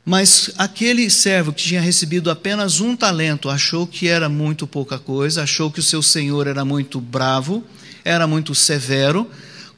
[0.03, 5.43] Mas aquele servo que tinha recebido apenas um talento achou que era muito pouca coisa,
[5.43, 7.63] achou que o seu senhor era muito bravo,
[8.03, 9.30] era muito severo,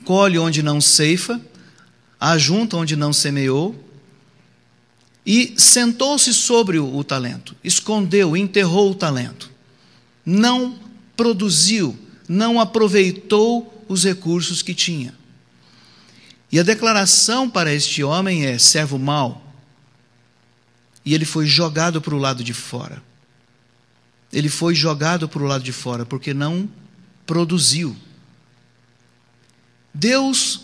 [0.05, 1.41] colhe onde não ceifa,
[2.17, 3.75] ajunta onde não semeou,
[5.29, 9.49] e sentou-se sobre o, talento, escondeu, enterrou o talento,
[10.25, 10.77] não
[11.15, 11.97] produziu
[12.29, 15.15] não aproveitou os recursos que tinha.
[16.51, 19.43] E a declaração para este homem é: servo mau.
[21.03, 23.01] E ele foi jogado para o lado de fora.
[24.31, 26.69] Ele foi jogado para o lado de fora porque não
[27.25, 27.95] produziu.
[29.91, 30.61] Deus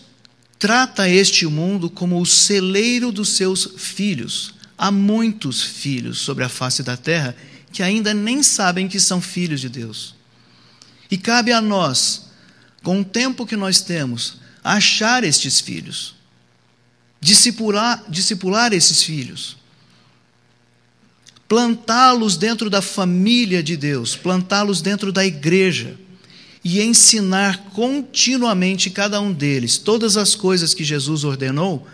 [0.59, 4.53] trata este mundo como o celeiro dos seus filhos.
[4.77, 7.35] Há muitos filhos sobre a face da terra
[7.71, 10.15] que ainda nem sabem que são filhos de Deus.
[11.09, 12.29] E cabe a nós,
[12.83, 16.15] com o tempo que nós temos, achar estes filhos,
[17.21, 19.57] discipular, discipular esses filhos,
[21.47, 25.97] plantá-los dentro da família de Deus, plantá-los dentro da igreja
[26.63, 31.87] e ensinar continuamente cada um deles todas as coisas que Jesus ordenou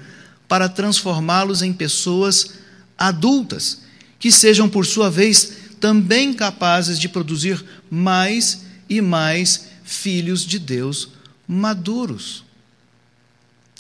[0.48, 2.61] para transformá-los em pessoas
[3.08, 3.80] adultas,
[4.20, 11.10] que sejam, por sua vez, também capazes de produzir mais e mais filhos de Deus
[11.48, 12.44] maduros.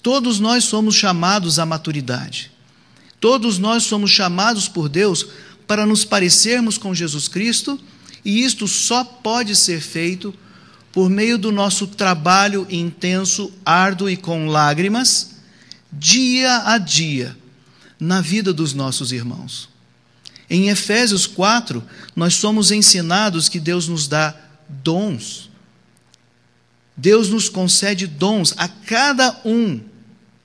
[0.02, 2.52] Todos nós somos chamados à maturidade.
[3.20, 5.28] Todos nós somos chamados por Deus
[5.68, 7.80] para nos parecermos com Jesus Cristo,
[8.26, 10.34] e isto só pode ser feito
[10.92, 15.36] por meio do nosso trabalho intenso, árduo e com lágrimas,
[15.94, 17.38] dia a dia,
[18.02, 19.70] na vida dos nossos irmãos.
[20.49, 21.84] Em Efésios 4,
[22.16, 24.36] nós somos ensinados que Deus nos dá
[24.68, 25.52] dons.
[26.97, 29.80] Deus nos concede dons a cada um,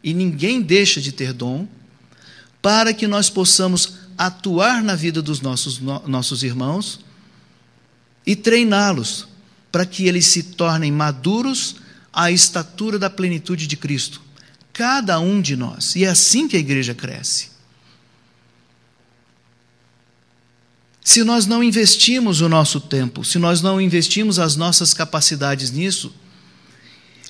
[0.04, 1.66] e ninguém deixa de ter dom,
[2.61, 7.00] para que nós possamos atuar na vida dos nossos, no, nossos irmãos
[8.26, 9.26] e treiná-los
[9.72, 11.76] para que eles se tornem maduros
[12.12, 14.26] à estatura da plenitude de Cristo.
[14.77, 15.97] Cada um de nós.
[15.97, 17.49] E é assim que a igreja cresce.
[21.03, 26.14] Se nós não investimos o nosso tempo, se nós não investimos as nossas capacidades nisso,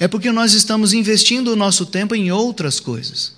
[0.01, 3.35] é porque nós estamos investindo o nosso tempo em outras coisas.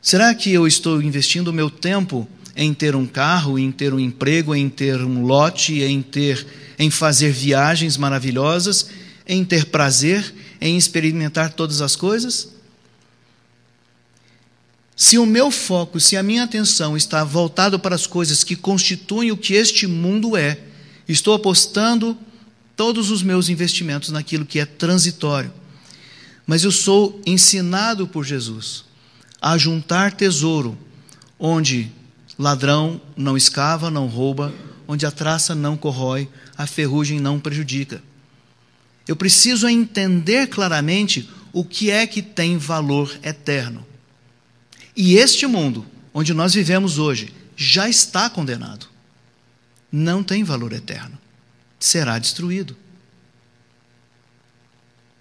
[0.00, 3.98] Será que eu estou investindo o meu tempo em ter um carro, em ter um
[3.98, 6.46] emprego, em ter um lote, em ter
[6.78, 8.86] em fazer viagens maravilhosas,
[9.26, 12.48] em ter prazer, em experimentar todas as coisas?
[14.94, 19.32] Se o meu foco, se a minha atenção está voltado para as coisas que constituem
[19.32, 20.60] o que este mundo é,
[21.08, 22.16] estou apostando
[22.76, 25.52] todos os meus investimentos naquilo que é transitório.
[26.46, 28.84] Mas eu sou ensinado por Jesus
[29.40, 30.78] a juntar tesouro
[31.38, 31.90] onde
[32.38, 34.54] ladrão não escava, não rouba,
[34.86, 38.00] onde a traça não corrói, a ferrugem não prejudica.
[39.06, 43.84] Eu preciso entender claramente o que é que tem valor eterno.
[44.96, 45.84] E este mundo,
[46.14, 48.86] onde nós vivemos hoje, já está condenado.
[49.90, 51.18] Não tem valor eterno.
[51.78, 52.76] Será destruído.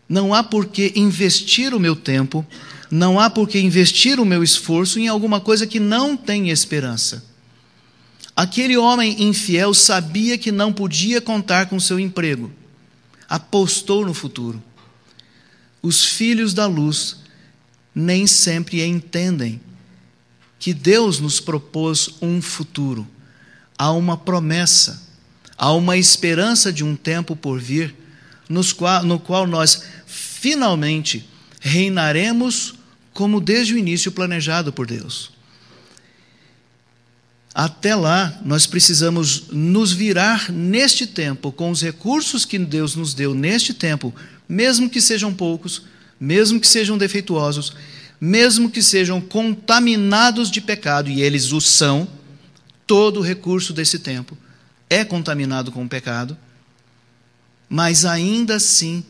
[0.08, 2.46] Não há por que investir o meu tempo,
[2.90, 7.24] não há por que investir o meu esforço em alguma coisa que não tem esperança.
[8.36, 12.52] Aquele homem infiel sabia que não podia contar com seu emprego.
[13.32, 14.62] Apostou no futuro.
[15.82, 17.16] Os filhos da luz
[17.96, 19.62] nem sempre entendem
[20.60, 23.08] que Deus nos propôs um futuro.
[23.78, 25.02] Há uma promessa,
[25.58, 27.96] há uma esperança de um tempo por vir,
[28.78, 31.26] qual, no qual nós finalmente
[31.62, 32.76] reinaremos
[33.14, 35.32] como desde o início planejado por Deus.
[37.54, 43.34] Até lá, nós precisamos nos virar neste tempo com os recursos que Deus nos deu
[43.34, 44.14] neste tempo,
[44.48, 45.84] mesmo que sejam poucos,
[46.20, 47.74] mesmo que sejam defeituosos,
[48.20, 52.08] mesmo que sejam contaminados de pecado, e eles o são,
[52.88, 54.38] todo o recurso desse tempo
[54.90, 56.38] é contaminado com o pecado,
[57.70, 59.06] mas ainda assim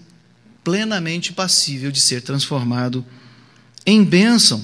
[0.64, 3.04] plenamente passível de ser transformado
[3.84, 4.64] em bênção,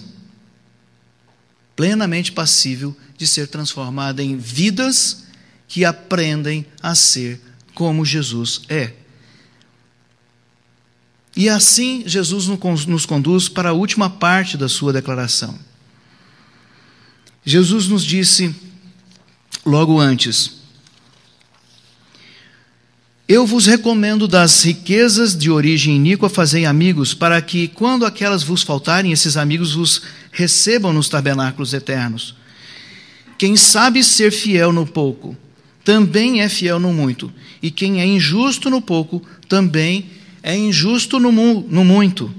[1.76, 5.24] plenamente passível de ser transformada em vidas
[5.68, 7.42] que aprendem a ser
[7.74, 8.94] como Jesus é.
[11.36, 12.48] E assim Jesus
[12.88, 15.58] nos conduz para a última parte da sua declaração.
[17.46, 18.54] Jesus nos disse
[19.64, 20.54] logo antes:
[23.28, 28.64] Eu vos recomendo das riquezas de origem iníqua fazei amigos, para que, quando aquelas vos
[28.64, 30.02] faltarem, esses amigos vos
[30.32, 32.36] recebam nos tabernáculos eternos.
[33.38, 35.36] Quem sabe ser fiel no pouco,
[35.84, 37.32] também é fiel no muito.
[37.62, 40.10] E quem é injusto no pouco, também
[40.42, 42.34] é injusto no, mu no muito.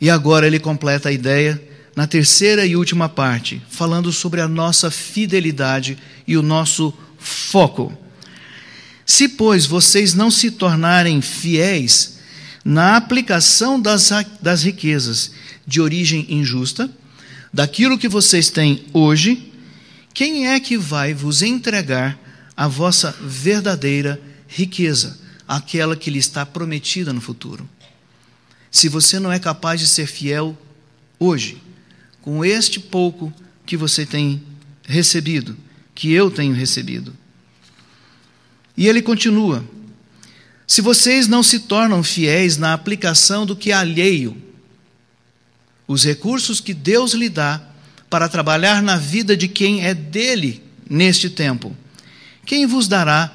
[0.00, 1.62] E agora ele completa a ideia
[1.94, 5.96] na terceira e última parte, falando sobre a nossa fidelidade
[6.26, 7.96] e o nosso foco.
[9.04, 12.18] Se, pois, vocês não se tornarem fiéis
[12.64, 15.32] na aplicação das, das riquezas
[15.66, 16.90] de origem injusta,
[17.52, 19.51] daquilo que vocês têm hoje,
[20.14, 22.18] quem é que vai vos entregar
[22.56, 27.68] a vossa verdadeira riqueza, aquela que lhe está prometida no futuro?
[28.70, 30.56] Se você não é capaz de ser fiel
[31.18, 31.62] hoje,
[32.20, 33.32] com este pouco
[33.66, 34.42] que você tem
[34.84, 35.56] recebido,
[35.94, 37.12] que eu tenho recebido.
[38.76, 39.64] E ele continua:
[40.66, 44.36] se vocês não se tornam fiéis na aplicação do que é alheio,
[45.86, 47.71] os recursos que Deus lhe dá
[48.12, 51.74] para trabalhar na vida de quem é dele neste tempo,
[52.44, 53.32] quem vos dará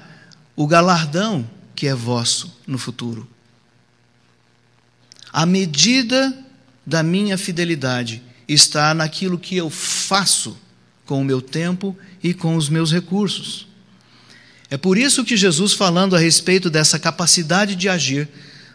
[0.55, 3.27] o galardão que é vosso no futuro?
[5.33, 6.31] A medida
[6.85, 10.55] da minha fidelidade está naquilo que eu faço
[11.07, 13.67] com o meu tempo e com os meus recursos.
[14.69, 18.29] É por isso que Jesus, falando a respeito dessa capacidade de agir,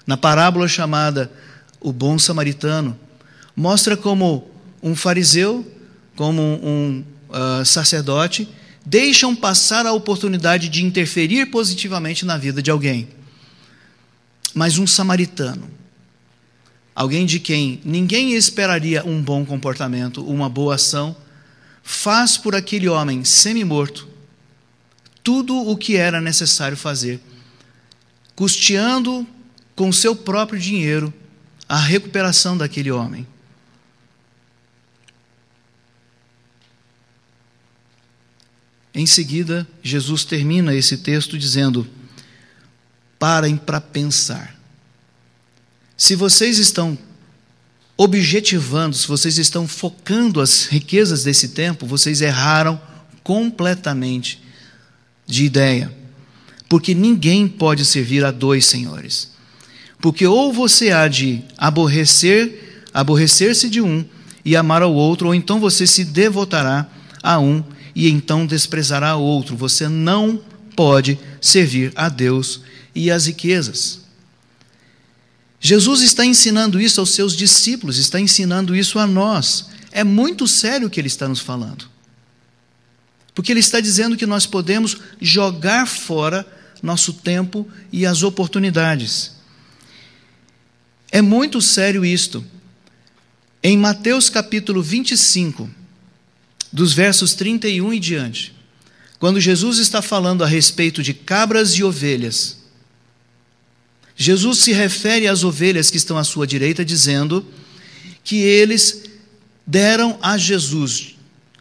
[0.05, 1.30] na parábola chamada
[1.80, 2.98] O Bom Samaritano,
[3.55, 4.50] mostra como
[4.82, 5.64] um fariseu,
[6.16, 8.48] como um uh, sacerdote,
[8.84, 13.08] deixam passar a oportunidade de interferir positivamente na vida de alguém.
[14.54, 15.70] Mas um samaritano,
[16.94, 21.16] alguém de quem ninguém esperaria um bom comportamento, uma boa ação,
[21.82, 24.08] faz por aquele homem semi-morto
[25.22, 27.20] tudo o que era necessário fazer,
[28.34, 29.26] custeando
[29.74, 31.12] com seu próprio dinheiro
[31.68, 33.26] a recuperação daquele homem.
[38.95, 41.86] Em seguida, Jesus termina esse texto dizendo:
[43.18, 44.55] Parem para pensar.
[45.97, 46.99] Se vocês estão
[47.97, 52.80] objetivando, se vocês estão focando as riquezas desse tempo, vocês erraram
[53.22, 54.43] completamente
[55.26, 55.93] de ideia.
[56.68, 59.30] Porque ninguém pode servir a dois senhores.
[60.01, 64.05] Porque ou você há de aborrecer, aborrecer-se de um
[64.45, 66.88] e amar ao outro, ou então você se devotará
[67.22, 67.62] a um
[67.95, 69.57] e então desprezará outro.
[69.57, 70.40] Você não
[70.74, 72.61] pode servir a Deus
[72.95, 74.01] e as riquezas.
[75.61, 79.68] Jesus está ensinando isso aos seus discípulos, está ensinando isso a nós.
[79.93, 81.88] É muito sério o que ele está nos falando.
[83.34, 86.47] Porque ele está dizendo que nós podemos jogar fora
[86.82, 89.32] nosso tempo e as oportunidades.
[91.11, 92.45] É muito sério isto.
[93.62, 95.70] Em Mateus capítulo 25,
[96.72, 98.54] dos versos 31 e diante,
[99.18, 102.62] quando Jesus está falando a respeito de cabras e ovelhas,
[104.16, 107.44] Jesus se refere às ovelhas que estão à sua direita, dizendo
[108.24, 109.04] que eles
[109.66, 111.16] deram a Jesus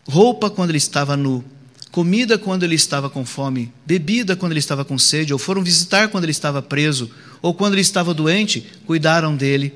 [0.08, 1.44] roupa quando ele estava nu,
[1.92, 6.10] comida quando ele estava com fome, bebida quando ele estava com sede, ou foram visitar
[6.10, 9.74] quando ele estava preso, ou quando ele estava doente, cuidaram dele.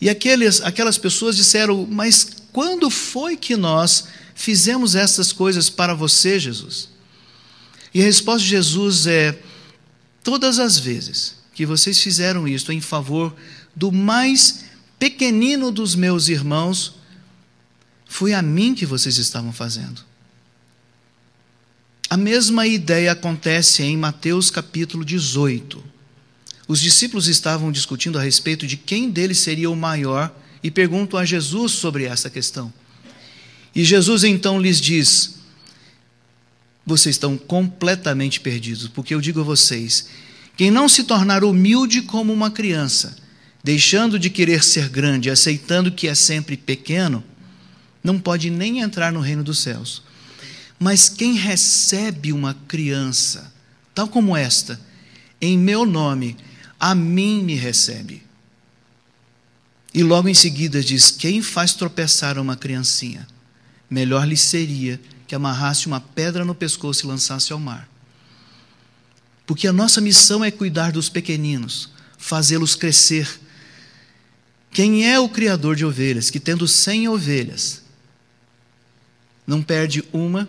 [0.00, 6.38] E aqueles, aquelas pessoas disseram: Mas quando foi que nós fizemos essas coisas para você,
[6.38, 6.88] Jesus?
[7.94, 9.38] E a resposta de Jesus é:
[10.22, 13.34] Todas as vezes que vocês fizeram isto em favor
[13.74, 14.64] do mais
[14.98, 16.94] pequenino dos meus irmãos,
[18.06, 20.02] foi a mim que vocês estavam fazendo.
[22.08, 25.82] A mesma ideia acontece em Mateus capítulo 18.
[26.68, 31.24] Os discípulos estavam discutindo a respeito de quem deles seria o maior e perguntam a
[31.24, 32.72] Jesus sobre essa questão.
[33.74, 35.36] E Jesus então lhes diz:
[36.84, 40.08] Vocês estão completamente perdidos, porque eu digo a vocês:
[40.56, 43.16] quem não se tornar humilde como uma criança,
[43.64, 47.24] deixando de querer ser grande, aceitando que é sempre pequeno,
[48.02, 50.02] não pode nem entrar no reino dos céus.
[50.78, 53.52] Mas quem recebe uma criança,
[53.94, 54.80] tal como esta,
[55.40, 56.36] em meu nome,
[56.78, 58.22] a mim me recebe.
[59.94, 63.26] E logo em seguida diz: Quem faz tropeçar uma criancinha,
[63.92, 67.88] melhor lhe seria que amarrasse uma pedra no pescoço e lançasse ao mar.
[69.46, 73.28] Porque a nossa missão é cuidar dos pequeninos, fazê-los crescer.
[74.70, 77.82] Quem é o criador de ovelhas, que tendo cem ovelhas,
[79.46, 80.48] não perde uma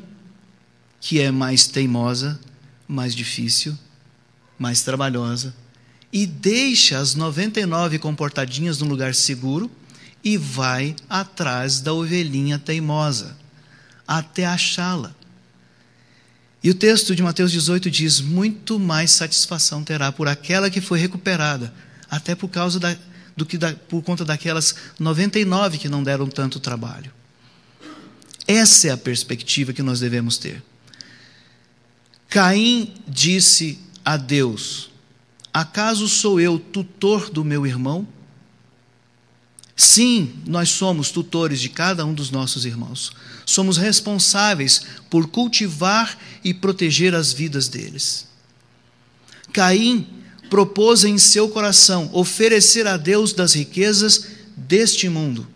[1.01, 2.39] que é mais teimosa,
[2.87, 3.77] mais difícil,
[4.57, 5.53] mais trabalhosa,
[6.13, 9.69] e deixa as 99 comportadinhas num lugar seguro
[10.23, 13.35] e vai atrás da ovelhinha teimosa,
[14.07, 15.13] até achá-la.
[16.63, 20.97] E o texto de Mateus 18 diz: muito mais satisfação terá por aquela que foi
[20.97, 21.73] recuperada,
[22.09, 22.95] até por causa da,
[23.35, 27.11] do que da, por conta daquelas 99 que não deram tanto trabalho.
[28.47, 30.63] Essa é a perspectiva que nós devemos ter.
[32.29, 34.89] Caim disse a Deus:
[35.53, 38.07] Acaso sou eu tutor do meu irmão?
[39.75, 43.11] Sim, nós somos tutores de cada um dos nossos irmãos.
[43.45, 48.27] Somos responsáveis por cultivar e proteger as vidas deles.
[49.51, 50.07] Caim
[50.49, 55.47] propôs em seu coração oferecer a Deus das riquezas deste mundo.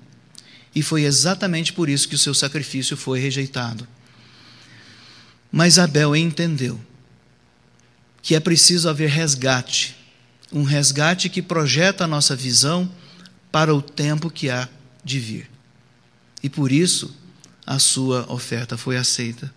[0.73, 3.87] E foi exatamente por isso que o seu sacrifício foi rejeitado.
[5.51, 6.79] Mas Abel entendeu
[8.21, 9.95] que é preciso haver resgate,
[10.51, 12.89] um resgate que projeta a nossa visão
[13.51, 14.67] para o tempo que há
[15.03, 15.49] de vir.
[16.43, 17.15] E por isso
[17.65, 19.53] a sua oferta foi aceita.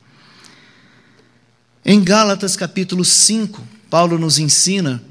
[1.84, 5.02] Em Gálatas capítulo 5, Paulo nos ensina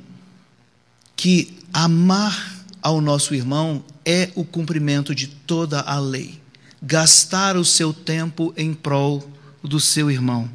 [1.15, 6.39] que amar ao nosso irmão é o cumprimento de toda a lei.
[6.82, 9.30] Gastar o seu tempo em prol
[9.61, 10.49] do seu irmão.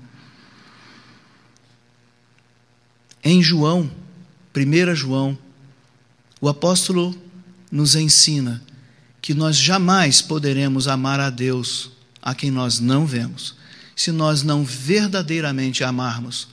[3.22, 3.90] Em João,
[4.54, 5.36] 1 João,
[6.40, 7.14] o apóstolo
[7.74, 8.62] nos ensina
[9.20, 11.90] que nós jamais poderemos amar a Deus
[12.22, 13.56] a quem nós não vemos,
[13.96, 16.46] se nós não verdadeiramente amarmos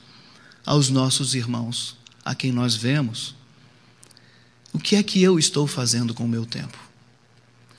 [0.66, 3.36] aos nossos irmãos a quem nós vemos.
[4.72, 6.76] O que é que eu estou fazendo com o meu tempo?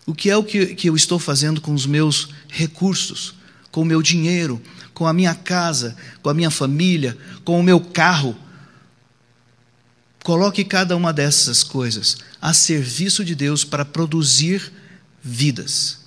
[0.05, 3.35] O que é o que, que eu estou fazendo com os meus recursos,
[3.71, 4.61] com o meu dinheiro,
[4.93, 8.37] com a minha casa, com a minha família, com o meu carro?
[10.23, 14.71] Coloque cada uma dessas coisas a serviço de Deus para produzir
[15.21, 15.99] vidas.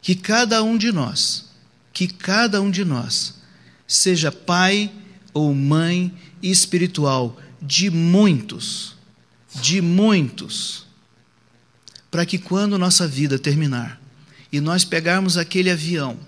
[0.00, 1.44] Que cada um de nós,
[1.92, 3.34] que cada um de nós,
[3.86, 4.90] seja pai
[5.34, 8.94] ou mãe espiritual de muitos,
[9.54, 10.86] de muitos,
[12.10, 14.00] para que quando nossa vida terminar
[14.50, 16.18] e nós pegarmos aquele avião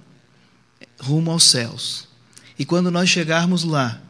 [1.00, 2.06] rumo aos céus,
[2.58, 4.00] e quando nós chegarmos lá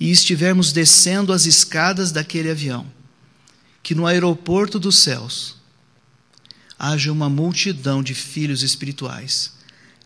[0.00, 2.90] e estivermos descendo as escadas daquele avião,
[3.82, 5.56] que no aeroporto dos céus
[6.78, 9.52] haja uma multidão de filhos espirituais,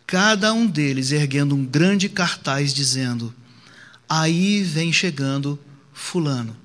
[0.05, 3.33] cada um deles erguendo um grande cartaz dizendo:
[4.09, 5.59] Aí vem chegando
[5.93, 6.65] Fulano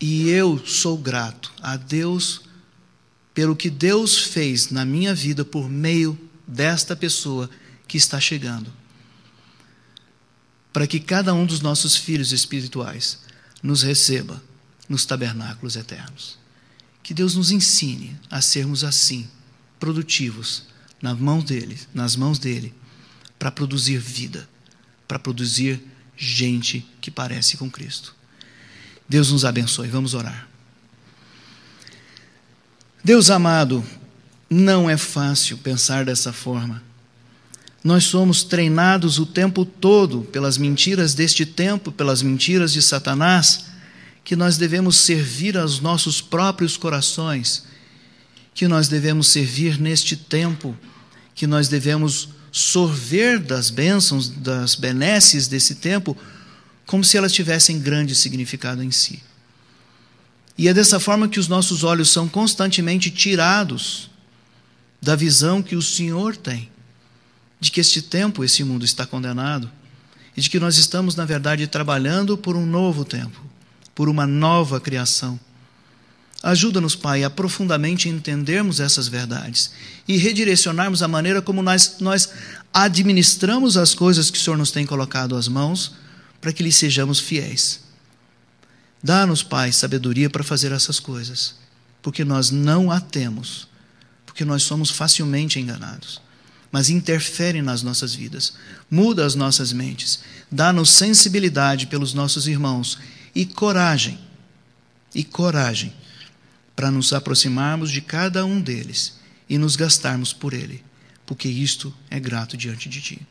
[0.00, 2.42] e eu sou grato a Deus
[3.32, 7.48] pelo que Deus fez na minha vida por meio desta pessoa
[7.88, 8.72] que está chegando.
[10.76, 13.18] Para que cada um dos nossos filhos espirituais
[13.62, 14.42] nos receba
[14.86, 16.38] nos tabernáculos eternos.
[17.02, 19.26] Que Deus nos ensine a sermos assim,
[19.80, 20.64] produtivos
[21.00, 22.74] nas mãos dele, nas mãos dele,
[23.38, 24.46] para produzir vida,
[25.08, 25.82] para produzir
[26.14, 28.14] gente que parece com Cristo.
[29.08, 29.88] Deus nos abençoe.
[29.88, 30.46] Vamos orar.
[33.02, 33.82] Deus amado,
[34.50, 36.82] não é fácil pensar dessa forma.
[37.86, 43.66] Nós somos treinados o tempo todo pelas mentiras deste tempo, pelas mentiras de Satanás,
[44.24, 47.62] que nós devemos servir aos nossos próprios corações,
[48.52, 50.76] que nós devemos servir neste tempo,
[51.32, 56.16] que nós devemos sorver das bênçãos, das benesses desse tempo
[56.86, 59.22] como se elas tivessem grande significado em si.
[60.58, 64.10] E é dessa forma que os nossos olhos são constantemente tirados
[65.00, 66.68] da visão que o Senhor tem,
[67.60, 69.70] de que este tempo, esse mundo está condenado,
[70.36, 73.40] e de que nós estamos, na verdade, trabalhando por um novo tempo,
[73.94, 75.40] por uma nova criação.
[76.42, 79.70] Ajuda-nos, Pai, a profundamente entendermos essas verdades
[80.06, 82.28] e redirecionarmos a maneira como nós, nós
[82.72, 85.94] administramos as coisas que o Senhor nos tem colocado às mãos
[86.40, 87.80] para que lhe sejamos fiéis.
[89.02, 91.54] Dá-nos, Pai, sabedoria para fazer essas coisas,
[92.02, 93.66] porque nós não a temos,
[94.26, 96.20] porque nós somos facilmente enganados.
[96.76, 98.52] Mas interfere nas nossas vidas,
[98.90, 100.20] muda as nossas mentes,
[100.52, 102.98] dá-nos sensibilidade pelos nossos irmãos
[103.34, 104.18] e coragem,
[105.14, 105.90] e coragem
[106.76, 109.14] para nos aproximarmos de cada um deles
[109.48, 110.84] e nos gastarmos por ele,
[111.24, 113.26] porque isto é grato diante de ti.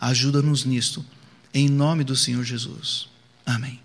[0.00, 1.04] Ajuda-nos nisto
[1.52, 3.08] em nome do Senhor Jesus.
[3.44, 3.80] Amém.